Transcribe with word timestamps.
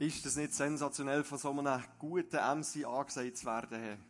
Ist 0.00 0.24
das 0.24 0.36
nicht 0.36 0.54
sensationell, 0.54 1.22
von 1.24 1.36
so 1.36 1.50
einem 1.50 1.84
guten 1.98 2.34
MC 2.34 2.86
angesagt 2.86 3.36
zu 3.36 3.44
werden? 3.44 4.02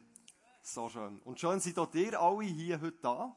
So 0.63 0.89
schön. 0.89 1.19
Und 1.25 1.41
schön 1.41 1.59
seid 1.59 1.81
auch 1.81 1.93
ihr 1.93 2.21
alle 2.21 2.45
hier 2.45 2.81
heute 2.81 2.99
da. 3.03 3.35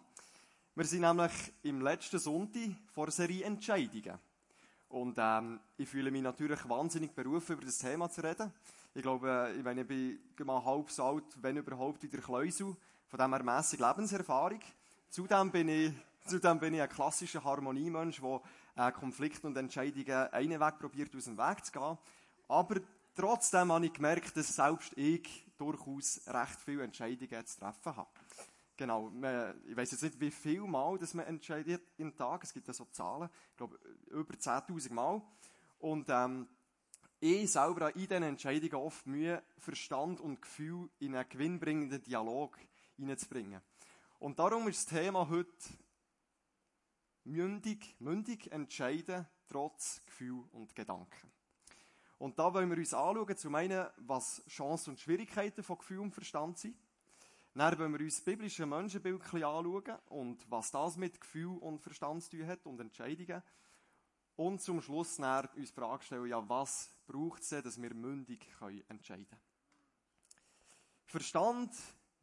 Wir 0.76 0.86
sind 0.86 1.02
nämlich 1.02 1.32
im 1.64 1.82
letzten 1.82 2.20
Sonntag 2.20 2.70
vor 2.94 3.10
Serie 3.10 3.46
Entscheidungen. 3.46 4.20
Und 4.90 5.16
ähm, 5.18 5.62
ich 5.78 5.90
fühle 5.90 6.12
mich 6.12 6.22
natürlich 6.22 6.70
wahnsinnig 6.70 7.16
berufen, 7.16 7.54
über 7.54 7.66
das 7.66 7.80
Thema 7.80 8.08
zu 8.12 8.22
reden. 8.22 8.54
Ich 8.94 9.02
glaube, 9.02 9.52
ich, 9.58 9.64
meine, 9.64 9.82
ich 9.82 9.88
bin 10.36 10.46
mal 10.46 10.64
halb 10.64 10.92
so 10.92 11.06
alt, 11.06 11.24
wenn 11.42 11.58
überhaupt, 11.58 12.04
wie 12.04 12.08
der 12.08 12.22
Kleusel. 12.22 12.76
Von 13.08 13.20
dem 13.20 13.34
her 13.34 13.42
mässig 13.42 13.80
Lebenserfahrung. 13.80 14.60
Zudem 15.10 15.50
bin 15.50 15.70
ich, 15.70 15.92
zudem 16.28 16.60
bin 16.60 16.76
ich 16.76 16.84
ein 16.84 16.90
klassischer 16.90 17.44
Harmoniemensch, 17.44 18.22
der 18.22 18.42
äh, 18.76 18.92
Konflikte 18.92 19.48
und 19.48 19.58
Entscheidungen 19.58 20.32
einen 20.32 20.60
Weg 20.60 20.78
probiert, 20.78 21.16
aus 21.16 21.24
dem 21.24 21.36
Weg 21.36 21.66
zu 21.66 21.72
gehen. 21.72 21.98
Aber 22.54 22.80
trotzdem 23.16 23.72
habe 23.72 23.88
ich 23.88 23.94
gemerkt, 23.94 24.38
dass 24.38 24.56
selbst 24.56 24.96
ich 24.96 25.44
durchaus 25.58 26.22
recht 26.28 26.62
viele 26.62 26.84
Entscheidungen 26.84 27.46
zu 27.48 27.60
treffen 27.60 27.96
habe. 27.96 28.12
Genau, 28.78 29.12
ich 29.66 29.76
weiß 29.76 29.90
jetzt 29.92 30.04
nicht, 30.04 30.20
wie 30.20 30.30
viel 30.30 30.62
Mal 30.62 31.00
dass 31.00 31.16
man 31.16 31.26
entscheidet 31.26 31.82
im 31.98 32.16
Tag. 32.16 32.44
Es 32.44 32.54
gibt 32.54 32.68
ja 32.68 32.74
so 32.74 32.86
Zahlen, 32.86 33.28
ich 33.50 33.58
glaube 33.58 33.80
über 34.06 34.36
10.000 34.36 34.94
Mal. 34.94 35.22
Und 35.80 36.06
ähm, 36.10 36.48
ich 37.20 37.52
selber 37.52 37.88
habe 37.88 38.00
in 38.00 38.08
diesen 38.08 38.24
Entscheidungen 38.24 38.76
oft 38.76 39.08
Mühe, 39.08 39.42
Verstand 39.58 40.20
und 40.20 40.40
Gefühl 40.40 40.92
in 41.00 41.16
einen 41.16 41.28
gewinnbringenden 41.28 42.04
Dialog 42.04 42.56
hineinzubringen. 42.98 43.62
Und 44.20 44.38
darum 44.38 44.68
ist 44.68 44.92
das 44.92 45.02
Thema 45.02 45.28
heute 45.28 45.50
mündig, 47.24 47.96
mündig 47.98 48.52
entscheiden, 48.52 49.26
trotz 49.48 50.06
Gefühl 50.06 50.44
und 50.52 50.76
Gedanken. 50.76 51.34
Und 52.20 52.40
da 52.40 52.54
wollen 52.54 52.70
wir 52.70 52.78
uns 52.78 52.94
anschauen, 52.94 53.38
zum 53.38 53.56
einen, 53.56 53.88
was 53.98 54.44
Chancen 54.48 54.92
und 54.92 55.00
Schwierigkeiten 55.00 55.64
von 55.64 55.78
Gefühl 55.78 56.00
und 56.00 56.14
Verstand 56.14 56.58
sind. 56.58 56.78
Dann 57.56 57.78
wollen 57.78 57.94
wir 57.94 58.00
uns 58.00 58.16
das 58.16 58.26
biblische 58.26 58.66
Menschenbild 58.66 59.22
anschauen 59.22 59.98
und 60.10 60.50
was 60.50 60.72
das 60.72 60.98
mit 60.98 61.20
Gefühl 61.20 61.58
und 61.60 61.82
Verstand 61.82 62.24
zu 62.24 62.32
tun 62.32 62.48
hat 62.48 62.66
und 62.66 62.80
Entscheidungen. 62.80 63.44
Und 64.36 64.62
zum 64.62 64.82
Schluss 64.82 65.18
dann 65.18 65.46
uns 65.56 65.70
die 65.70 65.76
Frage 65.76 66.04
stellen, 66.04 66.26
ja, 66.26 66.50
was 66.50 66.90
braucht 67.06 67.42
es, 67.42 67.50
dass 67.50 67.80
wir 67.80 67.94
mündig 67.94 68.50
können 68.58 68.84
entscheiden 68.90 69.28
können. 69.28 69.42
Verstand 71.06 71.72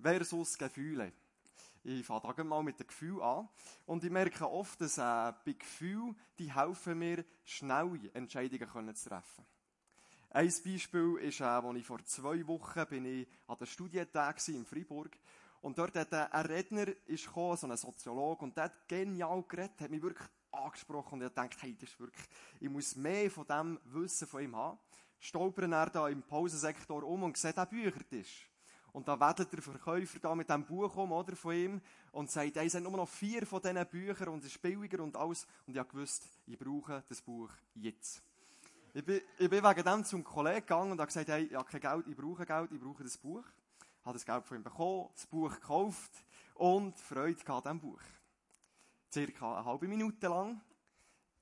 versus 0.00 0.58
Gefühle. 0.58 1.12
Ich 1.84 2.04
fange 2.04 2.34
da 2.34 2.44
mal 2.44 2.62
mit 2.62 2.80
dem 2.80 2.88
Gefühl 2.88 3.22
an. 3.22 3.48
Und 3.86 4.02
ich 4.02 4.10
merke 4.10 4.50
oft, 4.50 4.80
dass 4.80 4.98
äh, 4.98 5.32
bei 5.44 5.52
Gefühl, 5.52 6.14
die 6.38 6.52
helfen 6.52 6.98
mir, 6.98 7.24
schnelle 7.44 8.10
Entscheidungen 8.12 8.94
zu 8.94 9.08
treffen. 9.08 9.46
Ein 10.32 10.52
Beispiel 10.64 11.18
ist, 11.22 11.40
äh, 11.40 11.44
als 11.44 11.76
ich 11.76 11.84
vor 11.84 12.04
zwei 12.04 12.46
Wochen 12.46 12.86
bin 12.86 13.04
ich 13.04 13.26
an 13.48 13.56
der 13.58 13.66
Studientag 13.66 14.36
in 14.46 14.64
Freiburg 14.64 15.18
und 15.60 15.76
dort 15.76 15.96
hat 15.96 16.14
ein 16.14 16.46
Redner 16.46 16.86
ist 17.06 17.26
gekommen, 17.26 17.56
so 17.56 17.66
ein 17.66 17.76
Soziologe, 17.76 18.44
und 18.44 18.56
der 18.56 18.64
hat 18.64 18.88
genial 18.88 19.42
geredet, 19.48 19.80
hat 19.80 19.90
mich 19.90 20.00
wirklich 20.00 20.28
angesprochen 20.52 21.14
und 21.20 21.26
ich 21.26 21.32
dachte, 21.32 21.56
hey, 21.62 21.74
das 21.74 21.90
ist 21.90 21.98
wirklich, 21.98 22.24
ich 22.60 22.68
muss 22.70 22.94
mehr 22.94 23.28
von 23.28 23.44
dem 23.44 23.80
Wissen 23.86 24.28
von 24.28 24.42
ihm 24.44 24.54
haben. 24.54 24.78
Stolpern 25.18 25.72
er 25.72 25.90
da 25.90 26.08
im 26.08 26.22
Pausensektor 26.22 27.02
um 27.02 27.24
und 27.24 27.36
sieht 27.36 27.58
einen 27.58 27.68
Büchertisch. 27.68 28.48
Und 28.92 29.08
da 29.08 29.18
wedelt 29.18 29.52
der 29.52 29.62
Verkäufer 29.62 30.20
da 30.20 30.36
mit 30.36 30.48
dem 30.48 30.64
Buch 30.64 30.96
um, 30.96 31.10
oder, 31.10 31.34
von 31.34 31.54
ihm, 31.56 31.80
und 32.12 32.30
sagt, 32.30 32.54
hey, 32.54 32.66
es 32.66 32.72
sind 32.72 32.84
nur 32.84 32.96
noch 32.96 33.08
vier 33.08 33.44
von 33.46 33.60
diesen 33.60 33.84
Büchern 33.86 34.28
und 34.28 34.44
es 34.44 34.52
ist 34.52 34.62
billiger 34.62 35.02
und 35.02 35.16
alles. 35.16 35.44
Und 35.66 35.74
ich 35.74 35.78
habe 35.78 35.88
gewusst, 35.88 36.28
ich 36.46 36.58
brauche 36.58 37.02
das 37.08 37.20
Buch 37.20 37.50
jetzt. 37.74 38.22
Ich 38.92 39.04
bin, 39.04 39.20
wegen 39.38 39.84
dem 39.84 40.04
zum 40.04 40.24
Kollegen 40.24 40.60
gegangen 40.60 40.92
und 40.92 40.98
habe 40.98 41.06
gesagt, 41.06 41.28
hey, 41.28 41.44
ich 41.44 41.54
habe 41.54 41.68
kein 41.70 41.80
Geld, 41.80 42.08
ich 42.08 42.16
brauche 42.16 42.44
Geld, 42.44 42.72
ich 42.72 42.80
brauche 42.80 43.04
das 43.04 43.16
Buch. 43.16 43.44
Ich 44.00 44.06
habe 44.06 44.14
das 44.14 44.26
Geld 44.26 44.44
von 44.44 44.56
ihm 44.56 44.64
bekommen, 44.64 45.08
das 45.14 45.26
Buch 45.26 45.54
gekauft 45.54 46.10
und 46.54 46.98
Freude 46.98 47.52
an 47.52 47.62
diesem 47.62 47.80
Buch. 47.80 48.00
Circa 49.12 49.58
eine 49.58 49.64
halbe 49.64 49.86
Minute 49.86 50.26
lang, 50.26 50.60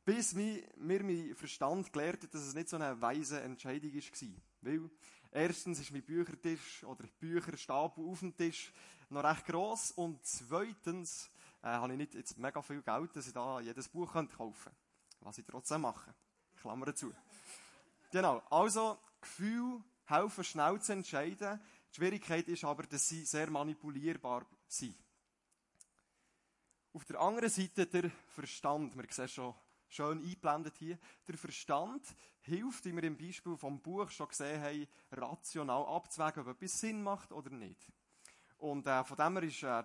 bis 0.04 0.34
mir, 0.34 0.62
mir 0.76 1.02
mein 1.02 1.34
Verstand 1.34 1.90
gelehrt 1.90 2.22
hat, 2.22 2.34
dass 2.34 2.42
es 2.42 2.54
nicht 2.54 2.68
so 2.68 2.76
eine 2.76 3.00
weise 3.00 3.40
Entscheidung 3.40 3.94
war. 3.94 4.42
Weil, 4.60 4.90
erstens 5.30 5.80
ist 5.80 5.90
mein 5.90 6.02
Büchertisch 6.02 6.84
oder 6.84 7.04
Bücherstapel 7.18 8.04
auf 8.04 8.20
dem 8.20 8.36
Tisch 8.36 8.72
noch 9.08 9.24
recht 9.24 9.46
gross 9.46 9.92
und 9.92 10.22
zweitens 10.26 11.30
äh, 11.62 11.68
habe 11.68 11.92
ich 11.92 11.98
nicht 11.98 12.14
jetzt 12.14 12.36
mega 12.36 12.60
viel 12.60 12.82
Geld, 12.82 13.16
dass 13.16 13.26
ich 13.26 13.32
da 13.32 13.58
jedes 13.60 13.88
Buch 13.88 14.12
kaufen 14.12 14.28
könnte. 14.36 14.70
Was 15.20 15.38
ich 15.38 15.46
trotzdem 15.46 15.80
mache. 15.80 16.14
Klammer 16.60 16.94
zu. 16.94 17.12
Genau, 18.10 18.42
also 18.50 18.98
Gefühl 19.20 19.82
helfen 20.06 20.44
schnell 20.44 20.80
zu 20.80 20.92
entscheiden. 20.92 21.60
Die 21.90 21.96
Schwierigkeit 21.96 22.48
ist 22.48 22.64
aber, 22.64 22.84
dass 22.84 23.08
sie 23.08 23.24
sehr 23.24 23.50
manipulierbar 23.50 24.46
sind. 24.66 24.96
Auf 26.92 27.04
der 27.04 27.20
anderen 27.20 27.50
Seite 27.50 27.86
der 27.86 28.10
Verstand. 28.28 28.96
Wir 28.96 29.04
sehen 29.10 29.28
schon 29.28 29.54
schön 29.88 30.18
eingeblendet 30.18 30.76
hier. 30.78 30.98
Der 31.26 31.36
Verstand 31.36 32.02
hilft, 32.40 32.84
wie 32.84 32.94
wir 32.94 33.04
im 33.04 33.16
Beispiel 33.16 33.56
vom 33.56 33.80
Buch 33.80 34.10
schon 34.10 34.28
gesehen 34.28 34.62
haben, 34.62 34.88
rational 35.12 35.84
abzuwägen, 35.86 36.42
ob 36.42 36.56
etwas 36.56 36.80
Sinn 36.80 37.02
macht 37.02 37.32
oder 37.32 37.50
nicht. 37.50 37.92
Und 38.58 38.86
äh, 38.86 39.04
von 39.04 39.16
dem 39.16 39.36
her 39.36 39.42
ist, 39.44 39.62
äh, 39.62 39.84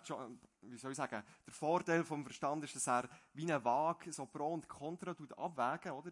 wie 0.62 0.78
soll 0.78 0.92
ich 0.92 0.98
sagen, 0.98 1.24
der 1.46 1.54
Vorteil 1.54 2.04
vom 2.04 2.24
Verstand 2.24 2.64
ist, 2.64 2.76
dass 2.76 2.88
er 2.88 3.08
wie 3.34 3.44
eine 3.44 3.64
Waage 3.64 4.12
so 4.12 4.26
Pro 4.26 4.54
und 4.54 4.68
Contra 4.68 5.12
abwägen, 5.12 5.92
oder? 5.92 6.12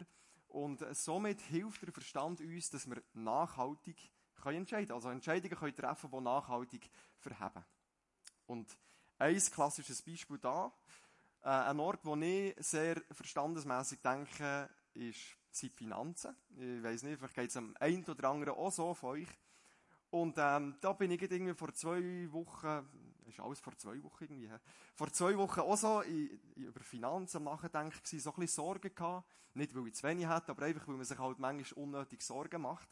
Und 0.52 0.84
somit 0.94 1.40
hilft 1.40 1.82
der 1.82 1.92
Verstand 1.92 2.40
uns, 2.40 2.68
dass 2.68 2.86
wir 2.86 3.02
nachhaltig 3.14 3.96
können 4.42 4.58
entscheiden 4.58 4.88
können. 4.88 4.96
Also 4.96 5.08
Entscheidungen 5.08 5.56
können 5.56 5.74
treffen, 5.74 6.10
die 6.10 6.20
nachhaltig 6.20 6.90
verheben. 7.18 7.64
Und 8.46 8.76
ein 9.18 9.38
klassisches 9.38 10.02
Beispiel 10.02 10.38
da, 10.38 10.70
äh, 11.42 11.48
ein 11.48 11.80
Ort, 11.80 12.04
wo 12.04 12.16
ich 12.16 12.54
sehr 12.58 13.00
verstandesmässig 13.12 14.00
denke, 14.02 14.68
ist, 14.92 15.20
sind 15.50 15.72
Finanzen. 15.72 16.36
Ich 16.50 16.82
weiß 16.82 17.04
nicht, 17.04 17.18
vielleicht 17.18 17.34
geht 17.34 17.50
es 17.50 17.56
am 17.56 17.74
einen 17.80 18.04
oder 18.04 18.28
anderen 18.28 18.54
auch 18.54 18.70
so 18.70 18.92
von 18.92 19.10
euch. 19.10 19.28
Und 20.10 20.34
ähm, 20.36 20.76
da 20.82 20.92
bin 20.92 21.10
ich 21.12 21.22
irgendwie 21.22 21.54
vor 21.54 21.72
zwei 21.72 22.30
Wochen, 22.30 22.86
ist 23.32 23.40
alles 23.40 23.60
vor 23.60 23.76
zwei 23.76 24.02
Wochen 24.02 24.24
irgendwie, 24.24 24.50
vor 24.94 25.12
zwei 25.12 25.36
Wochen 25.36 25.60
auch 25.60 25.76
so 25.76 26.00
in, 26.02 26.40
in, 26.54 26.64
über 26.64 26.80
Finanzen 26.80 27.38
am 27.38 27.44
Nachdenken 27.44 27.98
gewesen, 27.98 28.20
so 28.20 28.30
ein 28.30 28.40
bisschen 28.40 28.64
Sorgen 28.64 28.94
gehabt. 28.94 29.28
Nicht, 29.54 29.74
weil 29.74 29.86
ich 29.88 29.94
zu 29.94 30.06
wenig 30.06 30.26
hatte, 30.26 30.52
aber 30.52 30.64
einfach, 30.64 30.86
weil 30.88 30.96
man 30.96 31.04
sich 31.04 31.18
halt 31.18 31.38
manchmal 31.38 31.84
unnötig 31.84 32.22
Sorgen 32.22 32.62
macht. 32.62 32.88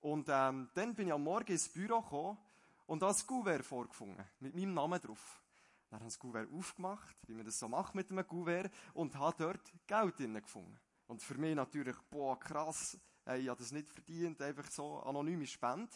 Und 0.00 0.28
ähm, 0.28 0.68
dann 0.74 0.94
bin 0.94 1.06
ich 1.06 1.12
am 1.12 1.22
Morgen 1.22 1.50
ins 1.50 1.68
Büro 1.68 2.02
gekommen 2.02 2.38
und 2.86 3.00
da 3.00 3.08
ein 3.08 3.16
Gouvert 3.26 3.64
vorgefunden, 3.64 4.22
mit 4.40 4.54
meinem 4.54 4.74
Namen 4.74 5.00
drauf. 5.00 5.42
Dann 5.88 6.00
habe 6.00 6.08
ich 6.08 6.14
das 6.14 6.18
Gouvert 6.18 6.52
aufgemacht, 6.52 7.16
wie 7.26 7.34
man 7.34 7.46
das 7.46 7.58
so 7.58 7.68
macht 7.68 7.94
mit 7.94 8.10
einem 8.10 8.26
Gouvert, 8.26 8.70
und 8.92 9.14
habe 9.14 9.36
dort 9.38 9.72
Geld 9.86 10.18
drin 10.18 10.34
gefunden. 10.34 10.78
Und 11.06 11.22
für 11.22 11.38
mich 11.38 11.54
natürlich, 11.54 11.96
boah, 12.10 12.38
krass, 12.38 12.98
ey, 13.24 13.42
ich 13.42 13.48
habe 13.48 13.58
das 13.62 13.72
nicht 13.72 13.88
verdient, 13.88 14.42
einfach 14.42 14.70
so 14.70 15.00
anonyme 15.00 15.46
Spende 15.46 15.92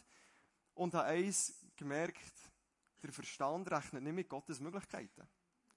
und 0.75 0.95
habe 0.95 1.09
eins 1.09 1.67
gemerkt, 1.77 2.33
der 3.03 3.13
Verstand 3.13 3.71
rechnet 3.71 4.03
nicht 4.03 4.15
mit 4.15 4.29
Gottes 4.29 4.61
Möglichkeiten. 4.61 5.29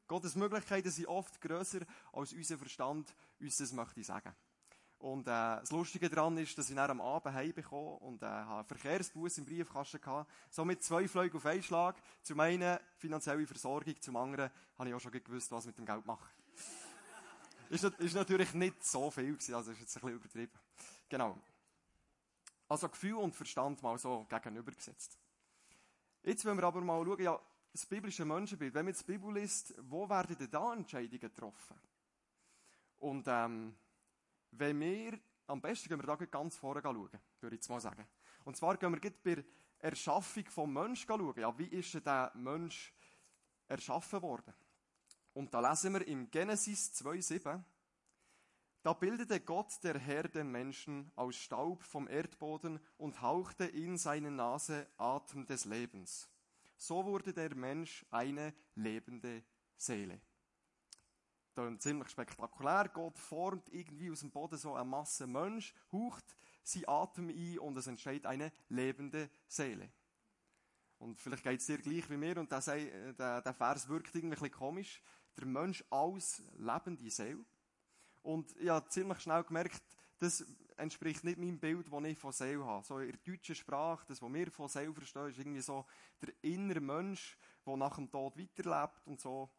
Gottes 0.07 0.35
Möglichkeiten 0.35 0.91
sind 0.91 1.07
oft 1.07 1.39
grösser, 1.39 1.79
als 2.11 2.33
unser 2.33 2.57
Verstand 2.57 3.13
uns 3.39 3.57
das 3.57 3.71
möchte 3.71 4.03
sagen. 4.03 4.35
Und 5.01 5.27
äh, 5.27 5.31
das 5.31 5.71
Lustige 5.71 6.09
daran 6.09 6.37
ist, 6.37 6.55
dass 6.57 6.69
ich 6.69 6.75
dann 6.75 6.91
am 6.91 7.01
Abend 7.01 7.33
heimbekomme 7.33 7.97
und 7.99 8.21
äh, 8.21 8.25
einen 8.25 8.65
Verkehrsbus 8.65 9.39
im 9.39 9.45
Briefkasten 9.45 9.99
hatte. 10.05 10.29
Somit 10.49 10.83
zwei 10.83 11.07
Flüge 11.07 11.37
auf 11.37 11.45
einen 11.45 11.63
Schlag. 11.63 11.95
Zum 12.21 12.39
einen 12.39 12.77
finanzielle 12.97 13.47
Versorgung, 13.47 13.99
zum 13.99 14.15
anderen 14.15 14.51
habe 14.77 14.89
ich 14.89 14.95
auch 14.95 14.99
schon 14.99 15.11
gewusst, 15.11 15.51
was 15.51 15.65
mit 15.65 15.77
dem 15.77 15.85
Geld 15.88 16.05
machen. 16.05 16.29
ist, 17.69 17.83
ist 17.83 18.13
natürlich 18.13 18.53
nicht 18.53 18.83
so 18.85 19.09
viel 19.09 19.33
gewesen, 19.33 19.56
also 19.56 19.71
ist 19.71 19.79
jetzt 19.79 19.97
ein 19.97 20.01
bisschen 20.01 20.17
übertrieben. 20.17 20.59
Genau. 21.09 21.38
Also 22.67 22.88
Gefühl 22.88 23.15
und 23.15 23.35
Verstand 23.35 23.81
mal 23.81 23.97
so 23.97 24.25
gegenübergesetzt. 24.29 25.17
Jetzt 26.23 26.45
wollen 26.45 26.57
wir 26.57 26.63
aber 26.63 26.81
mal 26.81 27.03
schauen, 27.03 27.21
ja, 27.21 27.39
das 27.71 27.85
biblische 27.85 28.25
Menschenbild, 28.25 28.73
wenn 28.73 28.85
man 28.85 28.94
jetzt 28.94 29.07
die 29.07 29.13
Bibel 29.13 29.33
liest, 29.33 29.73
wo 29.89 30.07
werden 30.07 30.38
denn 30.38 30.51
da 30.51 30.73
Entscheidungen 30.73 31.19
getroffen? 31.19 31.77
Und 33.00 33.25
ähm, 33.27 33.73
wenn 34.51 34.79
wir, 34.79 35.19
am 35.47 35.62
besten 35.62 35.89
gehen 35.89 36.00
wir 36.00 36.06
da 36.06 36.15
ganz 36.25 36.57
vorne 36.57 36.81
schauen, 36.81 37.09
würde 37.39 37.56
ich 37.56 37.62
jetzt 37.62 37.69
mal 37.69 37.79
sagen. 37.79 38.07
Und 38.44 38.56
zwar 38.56 38.77
gehen 38.77 38.91
wir 38.91 39.00
bei 39.00 39.35
der 39.35 39.44
Erschaffung 39.79 40.45
vom 40.45 40.73
Menschen 40.73 41.07
schauen. 41.07 41.33
Ja, 41.38 41.57
wie 41.57 41.68
ist 41.68 41.94
denn 41.94 42.03
der 42.03 42.31
Mensch 42.35 42.94
erschaffen 43.67 44.21
worden? 44.21 44.53
Und 45.33 45.53
da 45.53 45.67
lesen 45.67 45.94
wir 45.94 46.06
im 46.07 46.29
Genesis 46.29 46.91
2,7, 47.03 47.63
da 48.83 48.94
bildete 48.94 49.39
Gott 49.39 49.83
der 49.83 50.00
Herr 50.00 50.28
den 50.28 50.51
Menschen 50.51 51.12
aus 51.16 51.36
Staub 51.36 51.83
vom 51.83 52.07
Erdboden 52.07 52.80
und 52.98 53.22
hauchte 53.22 53.66
in 53.66 53.98
seine 53.98 54.31
Nase 54.31 54.88
Atem 54.98 55.45
des 55.45 55.66
Lebens. 55.66 56.30
So 56.78 57.06
wurde 57.06 57.31
der 57.31 57.54
Mensch 57.54 58.06
eine 58.10 58.56
lebende 58.75 59.44
Seele. 59.78 60.19
Ist 61.56 61.81
ziemlich 61.83 62.10
spektakulär. 62.10 62.89
Gott 62.92 63.19
formt 63.19 63.69
irgendwie 63.69 64.10
aus 64.10 64.22
dem 64.22 64.31
Boden 64.31 64.57
so 64.57 64.74
eine 64.74 64.86
Masse 64.86 65.27
Mensch, 65.27 65.75
haucht 65.92 66.36
sie 66.63 66.88
Atem 66.88 67.30
ein 67.30 67.60
und 67.60 67.77
es 67.77 67.88
entsteht 67.88 68.25
eine 68.25 68.51
lebende 68.69 69.30
Seele. 69.48 69.92
Und 70.98 71.19
vielleicht 71.19 71.44
geht 71.44 71.60
es 71.60 71.66
dir 71.66 71.77
gleich 71.77 72.10
wie 72.10 72.18
mir 72.18 72.38
und 72.38 72.51
der, 72.51 72.62
der, 73.13 73.42
der 73.42 73.54
Vers 73.54 73.88
wirkt 73.89 74.16
irgendwie 74.16 74.38
ein 74.38 74.39
bisschen 74.39 74.51
komisch. 74.51 75.01
Der 75.38 75.45
Mensch 75.45 75.84
als 75.89 76.42
lebende 76.57 77.10
Seele. 77.10 77.45
Und 78.23 78.56
ich 78.57 78.69
habe 78.69 78.88
ziemlich 78.89 79.19
schnell 79.19 79.44
gemerkt, 79.44 79.81
das 80.19 80.45
entspricht 80.77 81.23
nicht 81.23 81.38
meinem 81.38 81.59
Bild, 81.59 81.91
das 81.91 82.03
ich 82.03 82.18
von 82.18 82.31
Seele 82.31 82.65
habe. 82.65 82.85
So 82.85 83.00
in 83.00 83.12
der 83.12 83.19
deutschen 83.23 83.56
Sprache, 83.56 84.06
das, 84.07 84.21
was 84.21 84.33
wir 84.33 84.51
von 84.51 84.68
Seele 84.68 84.94
verstehen, 84.94 85.29
ist 85.29 85.39
irgendwie 85.39 85.62
so 85.62 85.85
der 86.21 86.33
innere 86.41 86.79
Mensch, 86.79 87.38
der 87.65 87.77
nach 87.77 87.95
dem 87.95 88.09
Tod 88.12 88.38
weiterlebt 88.38 89.06
und 89.06 89.19
so. 89.19 89.50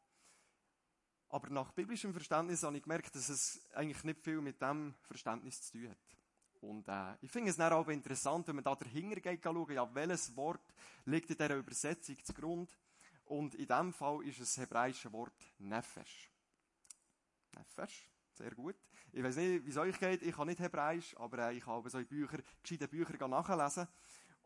Aber 1.28 1.48
nach 1.48 1.72
biblischem 1.72 2.12
Verständnis 2.12 2.62
habe 2.62 2.76
ich 2.76 2.82
gemerkt, 2.82 3.14
dass 3.14 3.28
es 3.28 3.64
eigentlich 3.72 4.04
nicht 4.04 4.20
viel 4.20 4.40
mit 4.40 4.60
dem 4.60 4.94
Verständnis 5.02 5.62
zu 5.62 5.78
tun 5.78 5.90
hat. 5.90 6.12
Und 6.60 6.88
äh, 6.88 7.16
ich 7.22 7.30
finde 7.30 7.50
es 7.50 7.56
dann 7.56 7.72
auch 7.72 7.88
interessant, 7.88 8.46
wenn 8.46 8.56
man 8.56 8.64
da 8.64 8.76
dahinter 8.76 9.20
geht, 9.20 9.42
schauen, 9.42 9.72
ja, 9.72 9.92
welches 9.94 10.36
Wort 10.36 10.62
liegt 11.06 11.30
in 11.30 11.36
dieser 11.36 11.56
Übersetzung 11.56 12.16
zugrunde. 12.22 12.72
Und 13.24 13.54
in 13.54 13.66
diesem 13.66 13.92
Fall 13.92 14.22
ist 14.26 14.40
es 14.40 14.54
das 14.54 14.62
hebräische 14.62 15.12
Wort 15.12 15.34
Nefesh. 15.58 16.30
Nefesh, 17.56 18.11
sehr 18.42 18.54
gut. 18.56 18.74
Ich 19.12 19.22
weiß 19.22 19.36
nicht, 19.36 19.64
wie 19.64 19.70
es 19.70 19.76
euch 19.76 19.98
geht, 20.00 20.22
ich 20.22 20.34
kann 20.34 20.48
nicht 20.48 20.58
Hebräisch, 20.58 21.16
aber 21.16 21.50
äh, 21.50 21.56
ich 21.56 21.64
habe 21.64 21.88
so 21.88 22.02
Bücher, 22.04 22.38
gescheite 22.60 22.88
Bücher 22.88 23.28
nachlesen. 23.28 23.86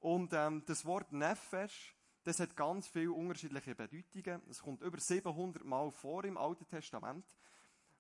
Und 0.01 0.35
ähm, 0.35 0.63
das 0.67 0.85
Wort 0.85 1.13
Nefesh, 1.13 1.97
das 2.25 2.39
hat 2.41 2.55
ganz 2.55 2.87
viele 2.89 3.13
unterschiedliche 3.13 3.75
Bedeutungen. 3.75 4.43
Es 4.51 4.61
kommt 4.61 4.83
über 4.83 5.01
700 5.01 5.65
Mal 5.65 5.91
vor 5.91 6.25
im 6.25 6.37
Alten 6.37 6.67
Testament. 6.69 7.25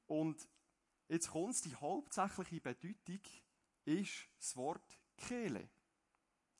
Und 0.06 0.46
jetzt 1.08 1.30
kommt 1.30 1.64
die 1.64 1.74
hauptsächliche 1.74 2.60
Bedeutung 2.60 3.20
ist 3.86 4.28
das 4.38 4.54
Wort 4.56 4.98
Kehle 5.16 5.70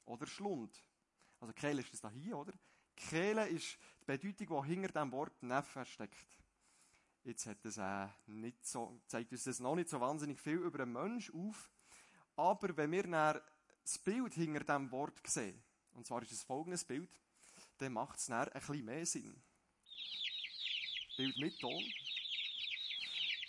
oder 0.06 0.26
Schlund. 0.26 0.82
Also 1.40 1.52
Kehle 1.52 1.82
ist 1.82 1.92
das 1.92 2.00
da 2.00 2.08
hier, 2.08 2.38
oder? 2.38 2.54
Kehle 2.94 3.46
ist 3.48 3.76
die 4.00 4.04
Bedeutung, 4.06 4.62
die 4.62 4.68
hinter 4.68 4.92
dem 4.92 5.12
Wort 5.12 5.42
Neffe 5.42 5.84
steckt. 5.84 6.45
Jetzt 7.26 7.44
hat 7.46 7.64
das, 7.64 7.76
äh, 7.76 8.06
nicht 8.28 8.64
so, 8.64 9.00
zeigt 9.08 9.32
uns 9.32 9.42
das 9.42 9.58
noch 9.58 9.74
nicht 9.74 9.88
so 9.88 10.00
wahnsinnig 10.00 10.40
viel 10.40 10.58
über 10.58 10.84
einen 10.84 10.92
Mensch 10.92 11.28
auf. 11.34 11.68
Aber 12.36 12.76
wenn 12.76 12.92
wir 12.92 13.02
dann 13.02 13.40
das 13.82 13.98
Bild 13.98 14.34
hinter 14.34 14.60
dem 14.60 14.92
Wort 14.92 15.18
sehen, 15.26 15.60
und 15.94 16.06
zwar 16.06 16.22
ist 16.22 16.30
es 16.30 16.44
folgendes 16.44 16.84
Bild, 16.84 17.10
dann 17.78 17.94
macht 17.94 18.20
es 18.20 18.26
dann 18.26 18.48
ein 18.48 18.52
bisschen 18.52 18.84
mehr 18.84 19.04
Sinn. 19.04 19.42
Bild 21.16 21.36
mit 21.38 21.58
Ton. 21.58 21.82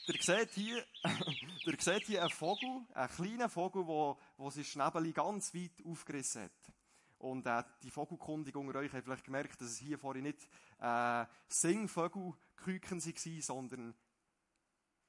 Ihr 0.08 0.24
seht 0.24 0.50
hier, 0.56 0.84
ihr 1.68 1.78
seht 1.80 2.08
hier 2.08 2.22
einen 2.22 2.32
Vogel, 2.32 2.82
einen 2.96 3.10
kleinen 3.10 3.50
Vogel, 3.50 3.86
wo, 3.86 4.18
wo 4.38 4.50
sein 4.50 4.64
Schnäbel 4.64 5.14
ganz 5.14 5.54
weit 5.54 5.86
aufgerissen 5.86 6.46
hat. 6.46 6.74
Und 7.20 7.46
äh, 7.48 7.64
die 7.84 7.90
Vogelkundig 7.90 8.56
unter 8.56 8.80
euch 8.80 8.94
hat 8.94 9.04
vielleicht 9.04 9.26
gemerkt, 9.26 9.60
dass 9.60 9.70
es 9.70 9.78
hier 9.78 9.98
vorhin 9.98 10.24
nicht 10.24 10.48
äh, 10.80 11.26
Singvögelküken 11.48 13.04
waren, 13.04 13.42
sondern 13.42 13.96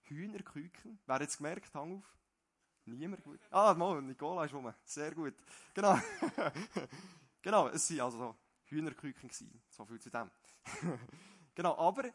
Hühnerküken. 0.02 0.98
Wer 1.06 1.14
hat 1.14 1.22
es 1.22 1.36
gemerkt? 1.36 1.74
Hang 1.74 1.98
auf. 1.98 2.18
Niemand 2.86 3.22
gut. 3.22 3.40
Ah, 3.50 3.74
mal, 3.74 4.00
Nicola 4.00 4.44
ist 4.44 4.54
rum. 4.54 4.72
Sehr 4.84 5.14
gut. 5.14 5.34
Genau. 5.74 5.98
genau, 7.42 7.68
es 7.68 7.90
waren 7.90 8.00
also 8.00 8.36
Hühnerküken. 8.64 9.30
So 9.68 9.84
viel 9.84 10.00
zu 10.00 10.10
dem. 10.10 10.30
genau, 11.54 11.76
aber 11.76 12.10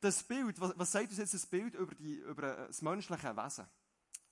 das 0.00 0.22
Bild, 0.24 0.60
was, 0.60 0.76
was 0.76 0.90
sagt 0.90 1.10
uns 1.10 1.18
jetzt 1.18 1.34
das 1.34 1.46
Bild 1.46 1.74
über, 1.74 1.94
die, 1.94 2.16
über 2.16 2.42
das 2.42 2.82
menschliche 2.82 3.36
Wesen? 3.36 3.66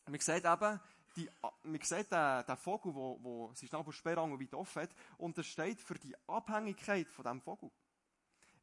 Man 0.06 0.20
sieht 0.20 0.44
eben, 0.44 0.81
die, 1.16 1.28
man 1.62 1.81
sieht 1.81 2.11
den, 2.11 2.44
den 2.46 2.56
Vogel, 2.56 2.94
wo, 2.94 3.19
wo 3.22 3.52
seinen 3.55 3.69
Schnabelsperrangel 3.69 4.40
weit 4.40 4.55
offen 4.55 4.82
hat, 4.82 4.90
und 5.19 5.37
das 5.38 5.46
steht 5.46 5.81
für 5.81 5.94
die 5.94 6.14
Abhängigkeit 6.26 7.08
von 7.08 7.25
diesem 7.25 7.40
Vogel. 7.40 7.70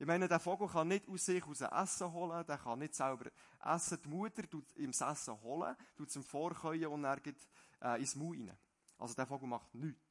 Ich 0.01 0.07
meine, 0.07 0.27
der 0.27 0.39
Vogel 0.39 0.67
kann 0.67 0.87
nicht 0.87 1.07
aus 1.07 1.25
sich 1.25 1.45
aus 1.45 1.61
Essen 1.61 2.11
holen, 2.11 2.43
der 2.47 2.57
kann 2.57 2.79
nicht 2.79 2.95
selber 2.95 3.29
essen. 3.63 3.99
Die 4.03 4.09
Mutter 4.09 4.49
tut 4.49 4.75
ihm 4.75 4.91
das 4.91 5.01
Essen 5.01 5.39
holen, 5.41 5.75
tut 5.95 6.09
es 6.09 6.15
ihm 6.15 6.23
vorkäuen 6.23 6.87
und 6.87 7.03
er 7.03 7.19
geht 7.19 7.47
äh, 7.81 7.99
ins 7.99 8.15
Maul 8.15 8.35
rein. 8.35 8.57
Also 8.97 9.13
der 9.13 9.27
Vogel 9.27 9.47
macht 9.47 9.75
nichts. 9.75 10.01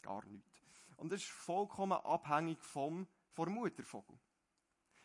Gar 0.00 0.24
nichts. 0.26 0.48
Und 0.96 1.10
das 1.10 1.22
ist 1.22 1.30
vollkommen 1.30 1.98
abhängig 2.04 2.60
vom, 2.62 3.08
vom 3.32 3.52
Muttervogel. 3.52 4.16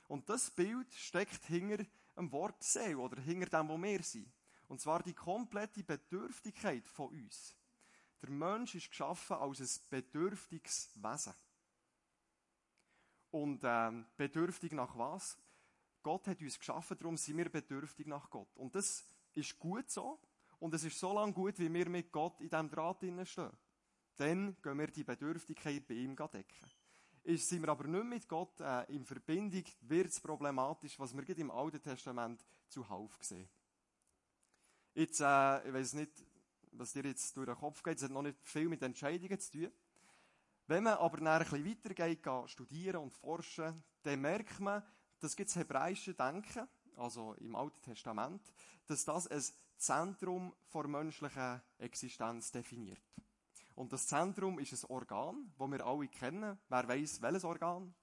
Und 0.07 0.29
das 0.29 0.51
Bild 0.51 0.93
steckt 0.93 1.45
hinter 1.45 1.83
dem 2.15 2.31
Wort 2.31 2.61
Seele 2.61 2.99
oder 2.99 3.19
hinter 3.19 3.47
dem, 3.47 3.69
wo 3.69 3.81
wir 3.81 4.03
sind. 4.03 4.31
Und 4.67 4.81
zwar 4.81 5.03
die 5.03 5.13
komplette 5.13 5.83
Bedürftigkeit 5.83 6.87
von 6.87 7.09
uns. 7.09 7.55
Der 8.21 8.29
Mensch 8.29 8.75
ist 8.75 8.89
geschaffen 8.89 9.37
als 9.37 9.59
ein 9.59 9.89
bedürftiges 9.89 10.89
Wesen. 10.95 11.33
Und 13.31 13.61
ähm, 13.63 14.05
bedürftig 14.17 14.71
nach 14.71 14.97
was? 14.97 15.37
Gott 16.03 16.27
hat 16.27 16.41
uns 16.41 16.57
geschaffen, 16.57 16.97
darum 16.97 17.17
sind 17.17 17.37
wir 17.37 17.49
bedürftig 17.49 18.07
nach 18.07 18.29
Gott. 18.29 18.55
Und 18.55 18.75
das 18.75 19.05
ist 19.33 19.59
gut 19.59 19.89
so. 19.89 20.19
Und 20.59 20.73
es 20.73 20.83
ist 20.83 20.99
so 20.99 21.13
lange 21.13 21.33
gut, 21.33 21.59
wie 21.59 21.71
wir 21.71 21.89
mit 21.89 22.11
Gott 22.11 22.39
in 22.41 22.49
diesem 22.49 22.69
Draht 22.69 22.97
stehen. 22.97 23.51
Dann 24.15 24.57
gehen 24.61 24.79
wir 24.79 24.87
die 24.87 25.03
Bedürftigkeit 25.03 25.87
bei 25.87 25.93
ihm 25.93 26.15
decken 26.15 26.71
ist, 27.27 27.49
sind 27.49 27.61
wir 27.61 27.69
aber 27.69 27.87
nicht 27.87 28.05
mit 28.05 28.27
Gott 28.27 28.59
äh, 28.61 28.83
in 28.93 29.03
Verbindung, 29.03 29.63
wird 29.81 30.07
es 30.07 30.19
problematisch, 30.19 30.97
was 30.97 31.15
wir 31.15 31.37
im 31.37 31.51
Alten 31.51 31.81
Testament 31.81 32.43
zuhauf 32.69 33.17
sehen. 33.21 33.49
Jetzt, 34.97 35.19
äh, 35.19 35.67
ich 35.67 35.73
weiß 35.75 35.93
nicht, 35.93 36.11
was 36.71 36.93
dir 36.93 37.03
jetzt 37.03 37.37
durch 37.37 37.45
den 37.45 37.55
Kopf 37.55 37.83
geht, 37.83 37.97
es 37.97 38.03
hat 38.03 38.09
noch 38.09 38.23
nicht 38.23 38.39
viel 38.41 38.67
mit 38.67 38.81
Entscheidungen 38.81 39.39
zu 39.39 39.51
tun. 39.51 39.71
Wenn 40.65 40.85
man 40.85 40.95
aber 40.95 41.21
nach 41.21 41.53
ein 41.53 41.63
bisschen 41.63 41.67
weitergeht, 41.67 42.23
geht, 42.23 42.49
studieren 42.49 43.03
und 43.03 43.13
forschen, 43.13 43.83
dann 44.01 44.21
merkt 44.21 44.59
man, 44.59 44.81
dass 45.19 45.35
das 45.35 45.55
hebräische 45.55 46.15
Denken, 46.15 46.67
also 46.95 47.35
im 47.35 47.55
Alten 47.55 47.79
Testament, 47.83 48.41
dass 48.87 49.05
das 49.05 49.27
ein 49.27 49.43
Zentrum 49.77 50.55
der 50.73 50.87
menschlichen 50.87 51.61
Existenz 51.77 52.51
definiert. 52.51 53.03
Und 53.75 53.93
das 53.93 54.07
Zentrum 54.07 54.57
ist 54.57 54.83
ein 54.83 54.89
Organ, 54.89 55.53
das 55.59 55.69
wir 55.69 55.85
alle 55.85 56.07
kennen. 56.07 56.57
Wer 56.69 56.87
weiß, 56.87 57.21
welches 57.21 57.43
Organ? 57.43 57.93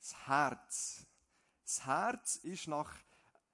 Das 0.00 0.26
Herz. 0.26 1.06
Das 1.62 1.86
Herz 1.86 2.34
ist 2.34 2.66
nach 2.66 2.92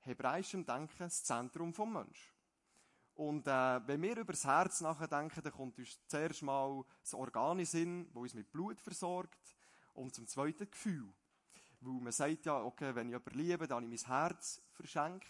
hebräischem 0.06 0.64
Denken 0.64 0.94
das 0.98 1.24
Zentrum 1.24 1.74
vom 1.74 1.92
Menschen. 1.92 2.32
Und 3.14 3.46
äh, 3.46 3.86
wenn 3.86 4.02
wir 4.02 4.16
über 4.18 4.32
das 4.32 4.44
Herz 4.44 4.80
nachdenken, 4.82 5.40
dann 5.42 5.52
kommt 5.52 5.78
uns 5.78 5.98
zuerst 6.06 6.42
mal 6.42 6.84
das 7.02 7.14
Organ 7.14 7.58
in 7.58 7.66
Sinn, 7.66 8.06
das 8.08 8.22
uns 8.22 8.34
mit 8.34 8.52
Blut 8.52 8.80
versorgt, 8.80 9.38
und 9.94 10.14
zum 10.14 10.26
zweiten 10.26 10.70
Gefühl. 10.70 11.08
Weil 11.80 12.00
man 12.00 12.12
sagt 12.12 12.44
ja, 12.44 12.60
okay, 12.60 12.94
wenn 12.94 13.08
ich 13.08 13.12
jemanden 13.12 13.38
liebe, 13.38 13.66
dann 13.66 13.84
habe 13.84 13.94
ich 13.94 14.06
mein 14.06 14.20
Herz 14.20 14.60
verschenkt. 14.72 15.26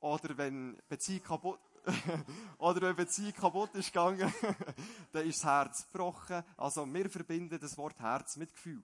Oder 0.00 0.36
wenn 0.36 0.76
Beziehung 0.88 1.22
kaputt, 1.22 1.60
Oder 2.58 2.82
wenn 2.82 2.96
Beziehung 2.96 3.32
kaputt 3.32 3.74
ist 3.74 3.92
gegangen, 3.92 4.32
dann 5.12 5.26
ist 5.26 5.38
das 5.38 5.44
Herz 5.44 5.86
gebrochen. 5.90 6.42
Also 6.56 6.86
wir 6.92 7.08
verbinden 7.08 7.58
das 7.58 7.76
Wort 7.78 7.98
Herz 8.00 8.36
mit 8.36 8.52
Gefühl. 8.52 8.82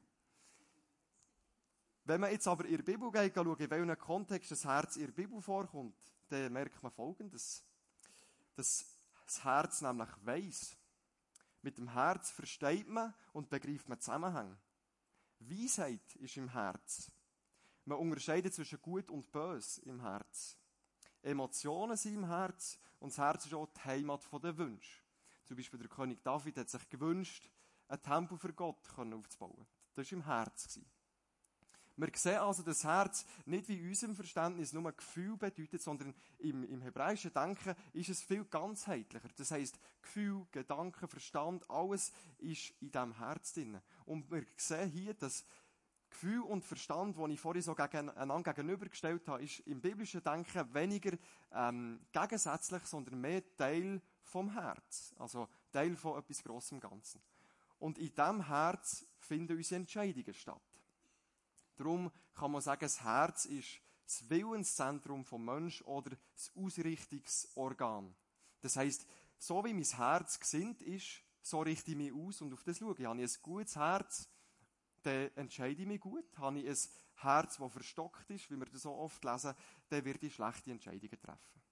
Wenn 2.04 2.20
man 2.20 2.30
jetzt 2.30 2.46
aber 2.46 2.66
in 2.66 2.76
der 2.76 2.82
Bibel 2.82 3.10
geht, 3.10 3.34
schauen, 3.34 3.56
in 3.58 3.70
welchem 3.70 3.98
Kontext 3.98 4.50
das 4.50 4.64
Herz 4.64 4.96
in 4.96 5.06
der 5.06 5.12
Bibel 5.12 5.40
vorkommt, 5.40 5.96
dann 6.28 6.52
merkt 6.52 6.82
man 6.82 6.92
Folgendes. 6.92 7.64
Dass 8.54 8.84
das 9.24 9.42
Herz 9.42 9.80
nämlich 9.80 10.10
weiss. 10.22 10.76
Mit 11.62 11.78
dem 11.78 11.88
Herz 11.88 12.30
versteht 12.30 12.88
man 12.88 13.14
und 13.32 13.48
begreift 13.48 13.88
man 13.88 13.98
Zusammenhang. 13.98 14.56
Weisheit 15.38 16.14
ist 16.16 16.36
im 16.36 16.50
Herz. 16.50 17.10
Man 17.86 17.98
unterscheidet 17.98 18.54
zwischen 18.54 18.80
gut 18.82 19.10
und 19.10 19.30
bös 19.32 19.78
im 19.78 20.00
Herz. 20.00 20.58
Emotionen 21.22 21.96
sind 21.96 22.14
im 22.14 22.26
Herz 22.26 22.78
und 23.00 23.12
das 23.12 23.18
Herz 23.18 23.46
ist 23.46 23.54
auch 23.54 23.66
die 23.66 23.80
Heimat 23.84 24.28
der 24.42 24.56
Wünsche. 24.58 25.02
Zum 25.46 25.56
Beispiel 25.56 25.78
der 25.80 25.88
König 25.88 26.22
David 26.22 26.58
hat 26.58 26.68
sich 26.68 26.88
gewünscht, 26.88 27.50
ein 27.88 28.02
Tempel 28.02 28.38
für 28.38 28.52
Gott 28.52 28.88
aufzubauen. 28.98 29.66
Das 29.94 30.10
war 30.10 30.18
im 30.18 30.24
Herz. 30.24 30.80
Wir 31.96 32.08
sehen 32.14 32.38
also, 32.38 32.62
das 32.62 32.82
Herz 32.82 33.24
nicht 33.46 33.68
wie 33.68 33.78
in 33.78 33.88
unserem 33.88 34.16
Verständnis 34.16 34.72
nur 34.72 34.90
Gefühl 34.92 35.36
bedeutet, 35.36 35.80
sondern 35.80 36.12
im, 36.38 36.64
im 36.64 36.82
hebräischen 36.82 37.32
Denken 37.32 37.74
ist 37.92 38.08
es 38.08 38.22
viel 38.22 38.44
ganzheitlicher. 38.44 39.28
Das 39.36 39.52
heißt, 39.52 39.78
Gefühl, 40.02 40.44
Gedanken, 40.50 41.06
Verstand, 41.06 41.68
alles 41.70 42.12
ist 42.38 42.72
in 42.80 42.90
diesem 42.90 43.16
Herz 43.16 43.52
drin. 43.52 43.80
Und 44.06 44.28
wir 44.30 44.44
sehen 44.56 44.90
hier, 44.90 45.14
dass 45.14 45.44
Gefühl 46.10 46.42
und 46.42 46.64
Verstand, 46.64 47.16
die 47.16 47.32
ich 47.32 47.40
vorhin 47.40 47.62
so 47.62 47.74
einander 47.76 48.54
gegenübergestellt 48.54 49.26
habe, 49.28 49.42
ist 49.42 49.60
im 49.60 49.80
biblischen 49.80 50.22
Denken 50.22 50.74
weniger 50.74 51.16
ähm, 51.52 52.00
gegensätzlich, 52.12 52.84
sondern 52.84 53.20
mehr 53.20 53.42
Teil 53.56 54.00
vom 54.22 54.52
Herz. 54.52 55.14
Also 55.18 55.48
Teil 55.72 55.96
von 55.96 56.18
etwas 56.18 56.42
Grossem 56.42 56.80
Ganzen. 56.80 57.20
Und 57.78 57.98
in 57.98 58.14
diesem 58.14 58.46
Herz 58.46 59.06
finden 59.18 59.56
unsere 59.56 59.80
Entscheidungen 59.80 60.34
statt. 60.34 60.73
Darum 61.76 62.10
kann 62.34 62.50
man 62.50 62.60
sagen, 62.60 62.80
das 62.80 63.02
Herz 63.02 63.46
ist 63.46 63.80
das 64.06 64.28
Willenszentrum 64.28 65.24
vom 65.24 65.44
Mensch 65.44 65.82
oder 65.82 66.16
das 66.34 66.52
Ausrichtungsorgan. 66.56 68.14
Das 68.60 68.76
heißt, 68.76 69.06
so 69.38 69.64
wie 69.64 69.74
mein 69.74 69.84
Herz 69.84 70.38
gesinnt 70.38 70.82
ist, 70.82 71.22
so 71.42 71.60
richte 71.60 71.90
ich 71.90 71.96
mich 71.96 72.12
aus 72.12 72.40
und 72.40 72.52
auf 72.52 72.62
das 72.62 72.78
schaue 72.78 72.94
ich. 72.98 73.04
Habe 73.04 73.22
ich 73.22 73.36
ein 73.36 73.42
gutes 73.42 73.76
Herz, 73.76 74.28
dann 75.02 75.30
entscheide 75.36 75.82
ich 75.82 75.88
mich 75.88 76.00
gut. 76.00 76.24
Habe 76.38 76.60
ich 76.60 76.68
ein 76.68 76.90
Herz, 77.16 77.56
das 77.58 77.72
verstockt 77.72 78.30
ist, 78.30 78.50
wie 78.50 78.56
wir 78.56 78.66
das 78.66 78.82
so 78.82 78.94
oft 78.94 79.22
lesen, 79.24 79.54
dann 79.88 80.04
werde 80.04 80.26
ich 80.26 80.34
schlechte 80.34 80.70
Entscheidungen 80.70 81.20
treffen. 81.20 81.62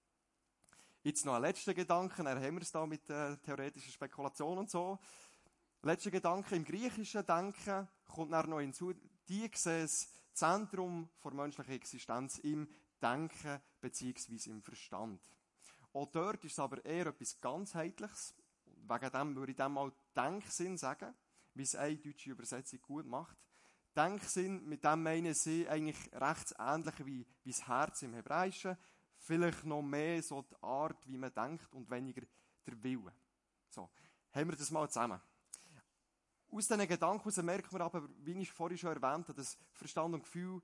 Jetzt 1.03 1.25
noch 1.25 1.33
ein 1.33 1.41
letzter 1.41 1.73
Gedanke, 1.73 2.23
dann 2.23 2.41
haben 2.41 2.55
wir 2.55 2.61
es 2.61 2.71
da 2.71 2.85
mit 2.85 3.09
äh, 3.09 3.35
theoretischen 3.37 3.91
Spekulationen 3.91 4.59
und 4.59 4.69
so. 4.69 4.99
Letzter 5.81 6.11
Gedanke, 6.11 6.55
im 6.55 6.63
griechischen 6.63 7.25
Denken 7.25 7.89
kommt 8.05 8.31
noch 8.31 8.59
hinzu, 8.59 8.93
die 9.27 9.49
sehen 9.53 9.83
das 9.83 10.09
Zentrum 10.33 11.09
der 11.23 11.33
menschlichen 11.33 11.73
Existenz 11.73 12.39
im 12.39 12.67
Denken 13.01 13.61
bzw. 13.81 14.49
im 14.49 14.61
Verstand. 14.61 15.21
Auch 15.93 16.07
dort 16.07 16.43
ist 16.43 16.53
es 16.53 16.59
aber 16.59 16.83
eher 16.83 17.07
etwas 17.07 17.39
ganzheitliches. 17.39 18.33
Wegen 18.65 19.11
dem 19.11 19.35
würde 19.35 19.51
ich 19.51 19.57
dem 19.57 19.73
mal 19.73 19.91
Denksinn 20.15 20.77
sagen, 20.77 21.13
wie 21.53 21.63
es 21.63 21.75
eine 21.75 21.97
deutsche 21.97 22.31
Übersetzung 22.31 22.81
gut 22.81 23.05
macht. 23.05 23.37
Denksinn, 23.95 24.67
mit 24.67 24.83
dem 24.83 25.03
meinen 25.03 25.33
sie 25.35 25.69
eigentlich 25.69 26.11
recht 26.13 26.55
ähnlich 26.57 27.05
wie, 27.05 27.27
wie 27.43 27.51
das 27.51 27.67
Herz 27.67 28.01
im 28.01 28.15
Hebräischen. 28.15 28.77
Vielleicht 29.17 29.65
noch 29.65 29.83
mehr 29.83 30.21
so 30.23 30.41
die 30.41 30.55
Art, 30.61 31.07
wie 31.07 31.17
man 31.17 31.33
denkt 31.33 31.71
und 31.73 31.89
weniger 31.89 32.23
der 32.65 32.83
Wille. 32.83 33.13
So, 33.69 33.89
haben 34.31 34.49
wir 34.49 34.57
das 34.57 34.71
mal 34.71 34.89
zusammen. 34.89 35.21
Aus 36.53 36.67
diesen 36.67 36.87
Gedanken 36.87 37.45
merkt 37.45 37.71
man 37.71 37.81
aber, 37.81 38.07
wie 38.19 38.39
ich 38.39 38.51
vorhin 38.51 38.77
schon 38.77 38.91
erwähnt 38.91 39.27
habe, 39.27 39.33
dass 39.33 39.57
Verstand 39.71 40.13
und 40.13 40.21
Gefühl 40.21 40.61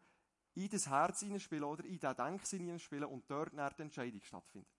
in 0.54 0.70
das 0.70 0.88
Herz 0.88 1.22
hineinspielen 1.22 1.64
oder 1.64 1.84
in 1.84 2.00
den 2.00 2.16
Denksinn 2.16 2.60
hineinspielen 2.60 3.06
und 3.06 3.30
dort 3.30 3.54
nach 3.54 3.74
der 3.74 3.86
Entscheidung 3.86 4.22
stattfindet. 4.22 4.70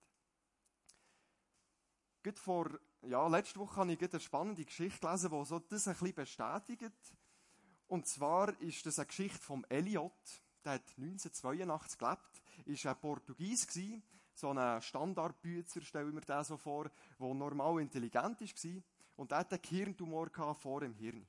Gerade 2.23 2.39
vor, 2.39 2.79
ja, 3.03 3.27
letzte 3.27 3.59
Woche 3.59 3.77
habe 3.77 3.93
ich 3.93 4.01
eine 4.01 4.21
spannende 4.21 4.65
Geschichte 4.65 5.01
gelesen, 5.01 5.31
die 5.31 5.45
so 5.45 5.59
das 5.59 5.89
ein 5.89 5.95
bisschen 5.95 6.15
bestätigt. 6.15 7.15
Und 7.89 8.07
zwar 8.07 8.61
ist 8.61 8.87
das 8.87 9.01
eine 9.01 9.07
Geschichte 9.07 9.39
vom 9.39 9.65
Eliot. 9.69 10.13
Der 10.65 10.75
hat 10.75 10.89
1982 10.97 11.99
gelebt, 11.99 12.43
ist 12.67 12.87
ein 12.87 13.01
Portugies 13.01 13.67
so 14.33 14.51
ein 14.51 14.81
Standardbüzer, 14.81 15.83
stelle 15.83 16.09
ich 16.09 16.15
mir 16.15 16.21
den 16.21 16.45
so 16.45 16.57
vor, 16.57 16.91
der 17.19 17.35
normal 17.35 17.81
intelligent 17.81 18.41
war. 18.41 18.83
Und 19.21 19.33
er 19.33 19.39
hatte 19.41 19.57
einen 19.57 19.65
Hirntumor 19.65 20.31
vor 20.55 20.81
dem 20.81 20.95
Hirn. 20.95 21.27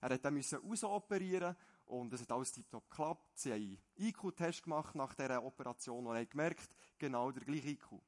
Er 0.00 0.08
hat 0.08 0.32
musste 0.32 0.56
rausoperieren 0.56 1.54
und 1.84 2.10
es 2.14 2.22
hat 2.22 2.32
alles 2.32 2.50
tiptop 2.50 2.88
geklappt. 2.88 3.38
Sie 3.38 3.52
haben 3.52 3.60
einen 3.60 4.08
IQ-Test 4.08 4.62
gemacht 4.62 4.94
nach 4.94 5.14
dieser 5.14 5.44
Operation 5.44 6.06
und 6.06 6.16
haben 6.16 6.30
gemerkt, 6.30 6.74
genau 6.96 7.30
der 7.30 7.44
gleiche 7.44 7.68
IQ. 7.72 8.00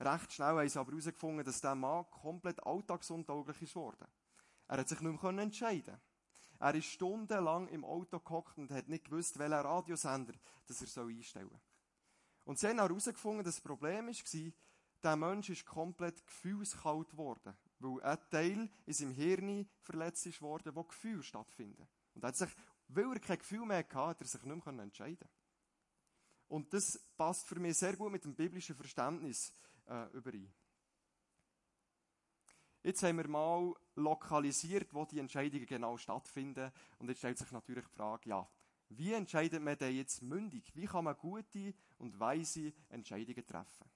Recht 0.00 0.32
schnell 0.32 0.56
haben 0.56 0.68
sie 0.68 0.80
aber 0.80 0.90
herausgefunden, 0.90 1.44
dass 1.44 1.60
dieser 1.60 1.76
Mann 1.76 2.10
komplett 2.10 2.60
alltagsuntauglich 2.66 3.62
ist 3.62 3.76
worden. 3.76 4.08
Er 4.66 4.78
hat 4.78 4.88
sich 4.88 5.00
nicht 5.00 5.22
mehr 5.22 5.38
entscheiden 5.38 6.00
Er 6.58 6.74
ist 6.74 6.86
stundenlang 6.86 7.68
im 7.68 7.84
Auto 7.84 8.18
gehockt 8.18 8.58
und 8.58 8.72
hat 8.72 8.88
nicht 8.88 9.04
gewusst, 9.04 9.38
welchen 9.38 9.54
Radiosender 9.54 10.34
das 10.66 10.96
er 10.96 11.04
einstellen 11.04 11.50
soll. 11.50 11.60
Und 12.46 12.58
sie 12.58 12.66
haben 12.66 12.78
herausgefunden, 12.78 13.44
dass 13.44 13.54
das 13.54 13.62
Problem 13.62 14.08
war, 14.08 14.52
der 15.04 15.16
Mensch 15.16 15.50
ist 15.50 15.64
komplett 15.64 16.26
gefühlskalt 16.26 17.10
geworden. 17.10 17.56
Weil 17.78 18.02
ein 18.02 18.18
Teil 18.30 18.70
in 18.86 18.92
seinem 18.92 19.12
Hirn 19.12 19.68
verletzt 19.80 20.26
ist 20.26 20.40
worden, 20.40 20.74
wo 20.74 20.84
Gefühle 20.84 21.22
stattfinden. 21.22 21.86
Und 22.14 22.24
er 22.24 22.28
hat 22.28 22.36
sich, 22.36 22.50
weil 22.88 23.12
er 23.12 23.20
kein 23.20 23.38
Gefühl 23.38 23.66
mehr 23.66 23.78
hatte, 23.78 23.94
hat 23.94 24.20
er 24.20 24.26
sich 24.26 24.42
nicht 24.42 24.66
mehr 24.66 24.82
entscheiden 24.82 25.28
Und 26.48 26.72
das 26.72 26.98
passt 27.16 27.46
für 27.46 27.58
mich 27.58 27.76
sehr 27.76 27.96
gut 27.96 28.12
mit 28.12 28.24
dem 28.24 28.34
biblischen 28.34 28.76
Verständnis 28.76 29.52
äh, 29.86 30.06
überein. 30.12 30.52
Jetzt 32.82 33.02
haben 33.02 33.16
wir 33.16 33.28
mal 33.28 33.74
lokalisiert, 33.94 34.92
wo 34.92 35.06
die 35.06 35.18
Entscheidungen 35.18 35.64
genau 35.64 35.96
stattfinden. 35.96 36.70
Und 36.98 37.08
jetzt 37.08 37.18
stellt 37.18 37.38
sich 37.38 37.50
natürlich 37.50 37.86
die 37.86 37.96
Frage, 37.96 38.28
ja, 38.28 38.48
wie 38.90 39.14
entscheidet 39.14 39.62
man 39.62 39.78
denn 39.78 39.96
jetzt 39.96 40.22
mündig? 40.22 40.70
Wie 40.74 40.84
kann 40.84 41.04
man 41.04 41.16
gute 41.16 41.74
und 41.96 42.20
weise 42.20 42.74
Entscheidungen 42.90 43.46
treffen? 43.46 43.90